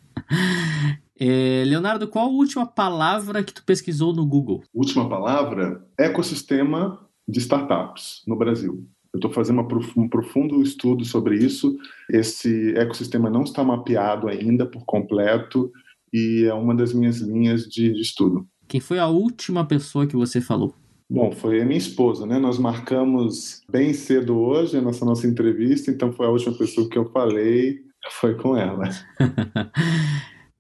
é, 1.19 1.65
Leonardo, 1.67 2.07
qual 2.09 2.27
a 2.27 2.31
última 2.31 2.67
palavra 2.67 3.43
que 3.43 3.53
tu 3.53 3.65
pesquisou 3.65 4.15
no 4.15 4.27
Google? 4.27 4.63
Última 4.75 5.09
palavra? 5.09 5.85
Ecossistema 5.99 6.99
de 7.27 7.39
startups 7.39 8.23
no 8.27 8.37
Brasil. 8.37 8.87
Eu 9.13 9.19
estou 9.19 9.33
fazendo 9.33 9.61
uma, 9.61 9.69
um 9.97 10.09
profundo 10.09 10.63
estudo 10.63 11.05
sobre 11.05 11.37
isso. 11.37 11.77
Esse 12.11 12.75
ecossistema 12.77 13.29
não 13.31 13.43
está 13.43 13.65
mapeado 13.65 14.29
ainda 14.29 14.67
por 14.67 14.85
completo 14.85 15.73
e 16.13 16.45
é 16.45 16.55
uma 16.55 16.75
das 16.75 16.93
minhas 16.93 17.19
linhas 17.19 17.65
de, 17.65 17.93
de 17.93 18.01
estudo. 18.01 18.47
Quem 18.69 18.81
foi 18.81 18.99
a 18.99 19.07
última 19.07 19.67
pessoa 19.67 20.07
que 20.07 20.17
você 20.17 20.41
falou? 20.41 20.75
Bom, 21.09 21.31
foi 21.31 21.61
a 21.61 21.65
minha 21.65 21.79
esposa, 21.79 22.27
né? 22.27 22.39
Nós 22.39 22.59
marcamos 22.59 23.63
bem 23.71 23.93
cedo 23.93 24.37
hoje 24.39 24.77
a 24.77 24.81
nossa, 24.81 25.05
nossa 25.05 25.27
entrevista, 25.27 25.91
então 25.91 26.13
foi 26.13 26.27
a 26.27 26.31
última 26.31 26.57
pessoa 26.57 26.89
que 26.89 26.99
eu 26.99 27.09
falei, 27.11 27.81
foi 28.11 28.35
com 28.35 28.57
ela. 28.57 28.89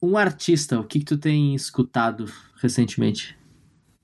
um 0.00 0.16
artista, 0.16 0.78
o 0.78 0.85
que, 0.85 1.00
que 1.00 1.04
tu 1.04 1.18
tem 1.18 1.54
escutado 1.54 2.26
recentemente? 2.62 3.37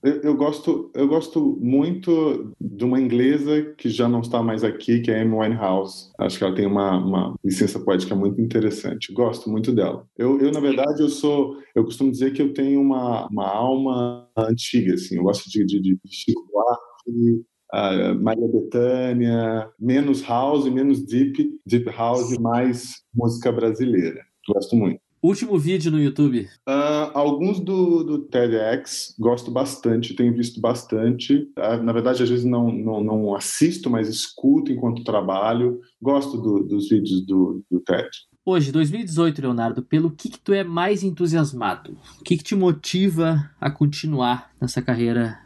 Eu, 0.02 0.20
eu, 0.22 0.36
gosto, 0.36 0.90
eu 0.94 1.06
gosto 1.06 1.58
muito 1.60 2.52
de 2.60 2.84
uma 2.84 3.00
inglesa 3.00 3.62
que 3.78 3.88
já 3.88 4.08
não 4.08 4.20
está 4.20 4.42
mais 4.42 4.64
aqui, 4.64 5.00
que 5.00 5.10
é 5.10 5.22
Amy 5.22 5.34
Winehouse. 5.34 6.10
Acho 6.18 6.38
que 6.38 6.44
ela 6.44 6.54
tem 6.54 6.66
uma, 6.66 6.98
uma 6.98 7.34
licença 7.44 7.78
poética 7.78 8.14
muito 8.14 8.40
interessante. 8.40 9.12
Gosto 9.12 9.48
muito 9.48 9.72
dela. 9.72 10.04
Eu, 10.18 10.40
eu, 10.40 10.50
na 10.50 10.60
verdade, 10.60 11.02
eu 11.02 11.08
sou, 11.08 11.56
eu 11.74 11.84
costumo 11.84 12.10
dizer 12.10 12.32
que 12.32 12.42
eu 12.42 12.52
tenho 12.52 12.80
uma, 12.80 13.28
uma 13.28 13.48
alma 13.48 14.28
antiga, 14.36 14.94
assim. 14.94 15.16
Eu 15.16 15.22
gosto 15.22 15.48
de, 15.48 15.64
de, 15.64 15.80
de 15.80 15.98
Chico 16.06 16.48
Buarque, 16.50 17.44
uh, 17.72 18.22
Maria 18.22 18.48
Bethânia, 18.48 19.70
menos 19.78 20.22
house, 20.22 20.68
menos 20.68 21.04
deep, 21.04 21.58
deep 21.64 21.88
house, 21.90 22.36
mais 22.38 23.02
música 23.14 23.52
brasileira. 23.52 24.20
Gosto 24.48 24.74
muito. 24.74 25.00
Último 25.22 25.56
vídeo 25.56 25.92
no 25.92 26.02
YouTube? 26.02 26.48
Uh, 26.68 27.01
alguns 27.14 27.60
do, 27.60 28.02
do 28.02 28.18
TEDx, 28.18 29.14
gosto 29.18 29.50
bastante, 29.50 30.14
tenho 30.14 30.34
visto 30.34 30.60
bastante. 30.60 31.48
Uh, 31.58 31.82
na 31.82 31.92
verdade, 31.92 32.22
às 32.22 32.28
vezes 32.28 32.44
não, 32.44 32.70
não, 32.70 33.02
não, 33.02 33.34
assisto, 33.34 33.90
mas 33.90 34.08
escuto 34.08 34.72
enquanto 34.72 35.04
trabalho. 35.04 35.80
Gosto 36.00 36.36
do, 36.36 36.62
dos 36.62 36.88
vídeos 36.88 37.24
do, 37.24 37.62
do 37.70 37.80
TED. 37.80 38.08
Hoje, 38.44 38.72
2018, 38.72 39.40
Leonardo, 39.40 39.82
pelo 39.82 40.10
que, 40.10 40.28
que 40.28 40.40
tu 40.40 40.52
é 40.52 40.64
mais 40.64 41.02
entusiasmado? 41.02 41.96
O 42.20 42.24
que, 42.24 42.36
que 42.36 42.42
te 42.42 42.56
motiva 42.56 43.50
a 43.60 43.70
continuar 43.70 44.50
nessa 44.60 44.82
carreira 44.82 45.38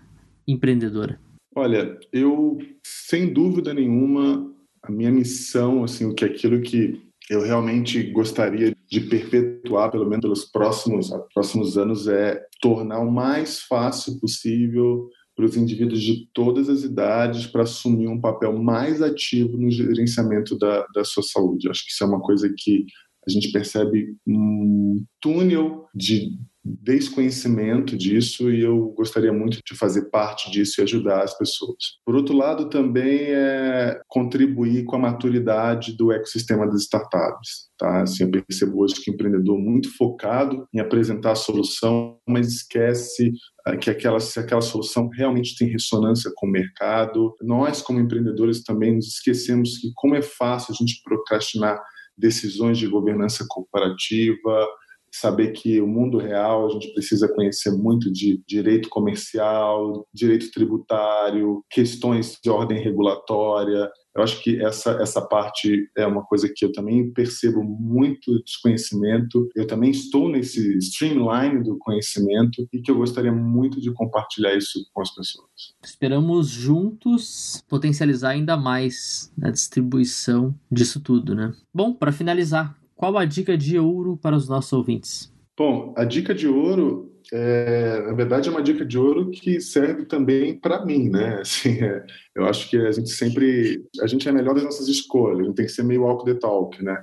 empreendedora? 0.49 1.21
Olha, 1.55 1.99
eu, 2.13 2.59
sem 2.83 3.33
dúvida 3.33 3.75
nenhuma, 3.75 4.51
a 4.83 4.91
minha 4.91 5.11
missão, 5.11 5.85
assim, 5.85 6.05
o 6.07 6.15
que 6.15 6.25
é 6.25 6.29
aquilo 6.29 6.61
que 6.63 7.06
eu 7.29 7.43
realmente 7.43 8.03
gostaria 8.13 8.75
de 8.89 9.01
perpetuar, 9.01 9.91
pelo 9.91 10.09
menos 10.09 10.23
pelos 10.23 10.45
próximos, 10.45 11.11
próximos 11.35 11.77
anos, 11.77 12.07
é 12.07 12.41
tornar 12.61 13.01
o 13.01 13.11
mais 13.11 13.61
fácil 13.61 14.19
possível 14.21 15.09
para 15.35 15.45
os 15.45 15.57
indivíduos 15.57 16.01
de 16.01 16.29
todas 16.33 16.69
as 16.69 16.83
idades 16.83 17.47
para 17.47 17.63
assumir 17.63 18.09
um 18.09 18.21
papel 18.21 18.57
mais 18.57 19.03
ativo 19.03 19.59
no 19.59 19.71
gerenciamento 19.71 20.57
da, 20.57 20.87
da 20.95 21.05
sua 21.05 21.23
saúde. 21.23 21.69
Acho 21.69 21.85
que 21.85 21.91
isso 21.91 22.05
é 22.05 22.07
uma 22.07 22.21
coisa 22.21 22.53
que 22.57 22.87
a 23.27 23.31
gente 23.31 23.51
percebe 23.51 24.17
um 24.27 25.05
túnel 25.21 25.87
de 25.95 26.39
desconhecimento 26.83 27.97
disso 27.97 28.51
e 28.51 28.63
eu 28.63 28.93
gostaria 28.97 29.33
muito 29.33 29.59
de 29.65 29.77
fazer 29.77 30.11
parte 30.11 30.51
disso 30.51 30.81
e 30.81 30.83
ajudar 30.83 31.23
as 31.23 31.37
pessoas. 31.37 31.77
Por 32.05 32.17
outro 32.17 32.37
lado, 32.37 32.69
também 32.69 33.27
é 33.29 34.01
contribuir 34.09 34.85
com 34.85 34.97
a 34.97 34.99
maturidade 34.99 35.97
do 35.97 36.11
ecossistema 36.11 36.67
das 36.67 36.83
startups. 36.83 37.67
Tá? 37.79 38.03
Assim, 38.03 38.25
eu 38.25 38.31
percebo 38.31 38.83
hoje 38.83 38.95
que 38.97 39.11
o 39.11 39.15
empreendedor 39.15 39.59
muito 39.59 39.95
focado 39.97 40.67
em 40.75 40.81
apresentar 40.81 41.33
a 41.33 41.37
solução, 41.37 42.19
mas 42.27 42.49
esquece 42.49 43.33
ah, 43.67 43.77
que 43.77 43.91
aquela, 43.91 44.19
se 44.19 44.39
aquela 44.41 44.63
solução 44.63 45.09
realmente 45.09 45.57
tem 45.57 45.69
ressonância 45.69 46.31
com 46.35 46.47
o 46.47 46.51
mercado. 46.51 47.35
Nós, 47.43 47.83
como 47.83 48.01
empreendedores, 48.01 48.63
também 48.63 48.95
nos 48.95 49.09
esquecemos 49.09 49.79
que 49.79 49.93
como 49.95 50.15
é 50.15 50.23
fácil 50.23 50.73
a 50.73 50.77
gente 50.77 51.01
procrastinar 51.05 51.81
decisões 52.17 52.79
de 52.79 52.87
governança 52.87 53.45
corporativa, 53.49 54.67
saber 55.13 55.53
que 55.53 55.81
o 55.81 55.87
mundo 55.87 56.19
real 56.19 56.67
a 56.67 56.71
gente 56.71 56.93
precisa 56.93 57.29
conhecer 57.29 57.71
muito 57.71 58.13
de 58.13 58.43
direito 58.47 58.89
comercial, 58.89 60.07
direito 60.13 60.51
tributário, 60.51 61.65
questões 61.71 62.39
de 62.43 62.51
ordem 62.51 62.83
regulatória. 62.83 63.91
Eu 64.15 64.23
acho 64.23 64.43
que 64.43 64.63
essa, 64.63 64.93
essa 64.93 65.21
parte 65.21 65.91
é 65.95 66.07
uma 66.07 66.25
coisa 66.25 66.51
que 66.55 66.65
eu 66.65 66.73
também 66.73 67.13
percebo 67.13 67.63
muito 67.63 68.43
desconhecimento. 68.45 69.49
Eu 69.55 69.67
também 69.67 69.91
estou 69.91 70.29
nesse 70.31 70.79
streamline 70.79 71.63
do 71.63 71.77
conhecimento 71.79 72.67
e 72.73 72.81
que 72.81 72.91
eu 72.91 72.97
gostaria 72.97 73.33
muito 73.33 73.79
de 73.79 73.93
compartilhar 73.93 74.57
isso 74.57 74.87
com 74.95 75.03
as 75.03 75.15
pessoas. 75.15 75.75
Esperamos 75.85 76.49
juntos 76.49 77.63
potencializar 77.69 78.31
ainda 78.31 78.57
mais 78.57 79.31
a 79.43 79.51
distribuição 79.51 80.55
disso 80.73 81.01
tudo, 81.01 81.35
né? 81.35 81.53
Bom, 81.73 81.93
para 81.93 82.11
finalizar, 82.11 82.75
qual 82.97 83.17
a 83.19 83.25
dica 83.25 83.57
de 83.57 83.79
ouro 83.79 84.17
para 84.17 84.35
os 84.35 84.49
nossos 84.49 84.73
ouvintes? 84.73 85.33
Bom, 85.57 85.95
a 85.97 86.05
dica 86.05 86.35
de 86.35 86.49
ouro, 86.49 87.13
é, 87.33 88.03
na 88.07 88.15
verdade, 88.15 88.49
é 88.49 88.53
uma 88.53 88.63
dica 88.63 88.85
de 88.85 88.99
ouro 88.99 89.31
que 89.31 89.61
serve 89.61 90.07
também 90.07 90.59
para 90.59 90.85
mim, 90.85 91.09
né? 91.09 91.41
Assim, 91.41 91.83
é, 91.83 92.05
eu 92.35 92.47
acho 92.47 92.69
que 92.69 92.77
a 92.77 92.91
gente 92.91 93.11
sempre, 93.11 93.85
a 94.03 94.07
gente 94.07 94.29
é 94.29 94.33
melhor 94.33 94.55
das 94.55 94.65
nossas 94.65 94.89
escolhas, 94.89 95.47
não 95.47 95.55
tem 95.55 95.67
que 95.67 95.73
ser 95.73 95.85
meio 95.85 96.03
walk 96.03 96.25
the 96.25 96.35
talk, 96.35 96.83
né? 96.83 96.97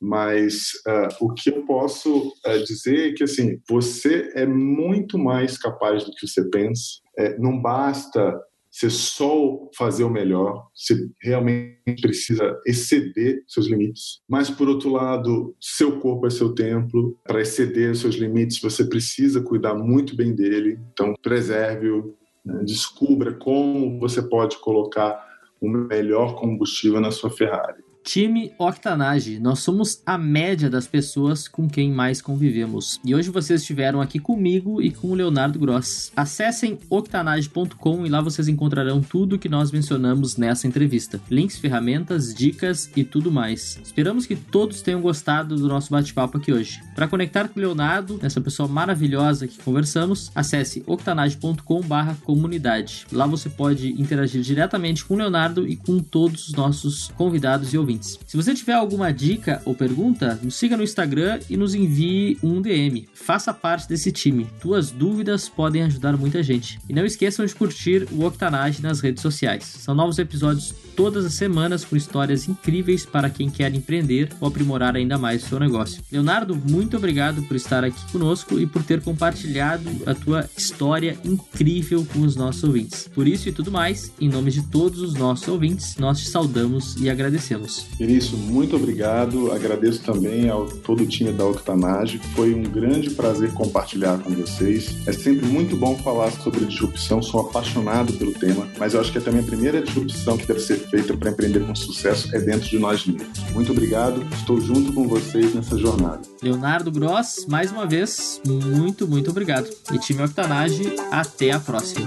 Mas 0.00 0.72
uh, 0.86 1.24
o 1.24 1.32
que 1.32 1.48
eu 1.48 1.64
posso 1.64 2.28
uh, 2.28 2.64
dizer 2.66 3.10
é 3.10 3.12
que 3.14 3.24
assim, 3.24 3.58
você 3.68 4.30
é 4.34 4.44
muito 4.44 5.18
mais 5.18 5.56
capaz 5.56 6.04
do 6.04 6.12
que 6.12 6.26
você 6.26 6.44
pensa. 6.50 7.00
É, 7.18 7.38
não 7.38 7.60
basta 7.60 8.38
você 8.76 8.90
só 8.90 9.70
fazer 9.74 10.04
o 10.04 10.10
melhor, 10.10 10.68
você 10.74 11.08
realmente 11.22 12.02
precisa 12.02 12.60
exceder 12.66 13.42
seus 13.48 13.66
limites. 13.68 14.20
Mas, 14.28 14.50
por 14.50 14.68
outro 14.68 14.90
lado, 14.90 15.56
seu 15.58 15.98
corpo 15.98 16.26
é 16.26 16.30
seu 16.30 16.54
templo. 16.54 17.18
Para 17.24 17.40
exceder 17.40 17.96
seus 17.96 18.16
limites, 18.16 18.60
você 18.60 18.84
precisa 18.84 19.40
cuidar 19.40 19.74
muito 19.74 20.14
bem 20.14 20.34
dele. 20.34 20.78
Então, 20.92 21.14
preserve-o, 21.22 22.14
né? 22.44 22.62
descubra 22.66 23.32
como 23.32 23.98
você 23.98 24.20
pode 24.20 24.58
colocar 24.58 25.24
o 25.58 25.70
melhor 25.70 26.34
combustível 26.34 27.00
na 27.00 27.10
sua 27.10 27.30
Ferrari. 27.30 27.85
Time 28.06 28.52
Octanage, 28.56 29.38
nós 29.40 29.58
somos 29.58 30.00
a 30.06 30.16
média 30.16 30.70
das 30.70 30.86
pessoas 30.86 31.48
com 31.48 31.68
quem 31.68 31.90
mais 31.90 32.22
convivemos. 32.22 33.00
E 33.04 33.12
hoje 33.12 33.30
vocês 33.30 33.62
estiveram 33.62 34.00
aqui 34.00 34.20
comigo 34.20 34.80
e 34.80 34.92
com 34.92 35.08
o 35.08 35.14
Leonardo 35.14 35.58
Gross. 35.58 36.12
Acessem 36.14 36.78
octanage.com 36.88 38.06
e 38.06 38.08
lá 38.08 38.20
vocês 38.20 38.46
encontrarão 38.46 39.02
tudo 39.02 39.40
que 39.40 39.48
nós 39.48 39.72
mencionamos 39.72 40.36
nessa 40.36 40.68
entrevista: 40.68 41.20
links, 41.28 41.58
ferramentas, 41.58 42.32
dicas 42.32 42.88
e 42.94 43.02
tudo 43.02 43.32
mais. 43.32 43.80
Esperamos 43.82 44.24
que 44.24 44.36
todos 44.36 44.82
tenham 44.82 45.00
gostado 45.00 45.56
do 45.56 45.66
nosso 45.66 45.90
bate-papo 45.90 46.38
aqui 46.38 46.52
hoje. 46.52 46.80
Para 46.94 47.08
conectar 47.08 47.48
com 47.48 47.58
o 47.58 47.62
Leonardo, 47.62 48.20
essa 48.22 48.40
pessoa 48.40 48.68
maravilhosa 48.68 49.48
que 49.48 49.60
conversamos, 49.60 50.30
acesse 50.32 50.80
octanage.com/comunidade. 50.86 53.04
Lá 53.10 53.26
você 53.26 53.50
pode 53.50 54.00
interagir 54.00 54.42
diretamente 54.42 55.04
com 55.04 55.14
o 55.14 55.18
Leonardo 55.18 55.66
e 55.66 55.74
com 55.74 55.98
todos 55.98 56.46
os 56.46 56.54
nossos 56.54 57.08
convidados 57.16 57.74
e 57.74 57.78
ouvintes 57.78 57.95
ouvintes. 57.96 58.18
Se 58.26 58.36
você 58.36 58.54
tiver 58.54 58.74
alguma 58.74 59.12
dica 59.12 59.62
ou 59.64 59.74
pergunta, 59.74 60.38
nos 60.42 60.56
siga 60.56 60.76
no 60.76 60.82
Instagram 60.82 61.40
e 61.48 61.56
nos 61.56 61.74
envie 61.74 62.38
um 62.42 62.60
DM. 62.60 63.08
Faça 63.14 63.52
parte 63.52 63.88
desse 63.88 64.12
time. 64.12 64.46
Tuas 64.60 64.90
dúvidas 64.90 65.48
podem 65.48 65.82
ajudar 65.82 66.16
muita 66.16 66.42
gente. 66.42 66.78
E 66.88 66.92
não 66.92 67.04
esqueçam 67.04 67.44
de 67.44 67.54
curtir 67.54 68.06
o 68.12 68.24
Octanage 68.24 68.82
nas 68.82 69.00
redes 69.00 69.22
sociais. 69.22 69.64
São 69.64 69.94
novos 69.94 70.18
episódios 70.18 70.74
todas 70.96 71.26
as 71.26 71.34
semanas 71.34 71.84
com 71.84 71.94
histórias 71.94 72.48
incríveis 72.48 73.04
para 73.04 73.28
quem 73.28 73.50
quer 73.50 73.72
empreender 73.74 74.30
ou 74.40 74.48
aprimorar 74.48 74.96
ainda 74.96 75.18
mais 75.18 75.44
o 75.44 75.48
seu 75.48 75.60
negócio. 75.60 76.02
Leonardo, 76.10 76.56
muito 76.56 76.96
obrigado 76.96 77.42
por 77.42 77.56
estar 77.56 77.84
aqui 77.84 78.00
conosco 78.10 78.58
e 78.58 78.66
por 78.66 78.82
ter 78.82 79.02
compartilhado 79.02 79.88
a 80.06 80.14
tua 80.14 80.48
história 80.56 81.18
incrível 81.24 82.06
com 82.12 82.20
os 82.20 82.34
nossos 82.34 82.64
ouvintes. 82.64 83.08
Por 83.14 83.28
isso 83.28 83.48
e 83.48 83.52
tudo 83.52 83.70
mais, 83.70 84.10
em 84.18 84.28
nome 84.28 84.50
de 84.50 84.62
todos 84.62 85.00
os 85.00 85.14
nossos 85.14 85.46
ouvintes, 85.46 85.96
nós 85.96 86.18
te 86.18 86.28
saudamos 86.28 86.96
e 86.96 87.10
agradecemos. 87.10 87.85
Vinícius, 87.98 88.38
muito 88.38 88.76
obrigado. 88.76 89.52
Agradeço 89.52 90.02
também 90.02 90.48
ao 90.48 90.66
todo 90.66 91.02
o 91.02 91.06
time 91.06 91.32
da 91.32 91.46
Octanage. 91.46 92.18
Foi 92.34 92.54
um 92.54 92.62
grande 92.62 93.10
prazer 93.10 93.52
compartilhar 93.52 94.18
com 94.18 94.30
vocês. 94.30 94.96
É 95.06 95.12
sempre 95.12 95.46
muito 95.46 95.76
bom 95.76 95.96
falar 95.96 96.30
sobre 96.30 96.64
disrupção. 96.64 97.22
Sou 97.22 97.40
apaixonado 97.40 98.12
pelo 98.14 98.32
tema, 98.32 98.68
mas 98.78 98.94
eu 98.94 99.00
acho 99.00 99.10
que 99.10 99.18
é 99.18 99.20
também 99.20 99.40
a 99.40 99.44
primeira 99.44 99.82
disrupção 99.82 100.36
que 100.36 100.46
deve 100.46 100.60
ser 100.60 100.76
feita 100.76 101.16
para 101.16 101.30
empreender 101.30 101.60
com 101.60 101.74
sucesso 101.74 102.34
é 102.34 102.40
dentro 102.40 102.68
de 102.68 102.78
nós 102.78 103.06
mesmos. 103.06 103.38
Muito 103.52 103.72
obrigado. 103.72 104.26
Estou 104.34 104.60
junto 104.60 104.92
com 104.92 105.08
vocês 105.08 105.54
nessa 105.54 105.78
jornada. 105.78 106.20
Leonardo 106.42 106.90
Gross, 106.90 107.46
mais 107.48 107.72
uma 107.72 107.86
vez, 107.86 108.40
muito, 108.46 109.08
muito 109.08 109.30
obrigado. 109.30 109.68
E 109.92 109.98
time 109.98 110.22
Octanage, 110.22 110.94
até 111.10 111.52
a 111.52 111.60
próxima. 111.60 112.06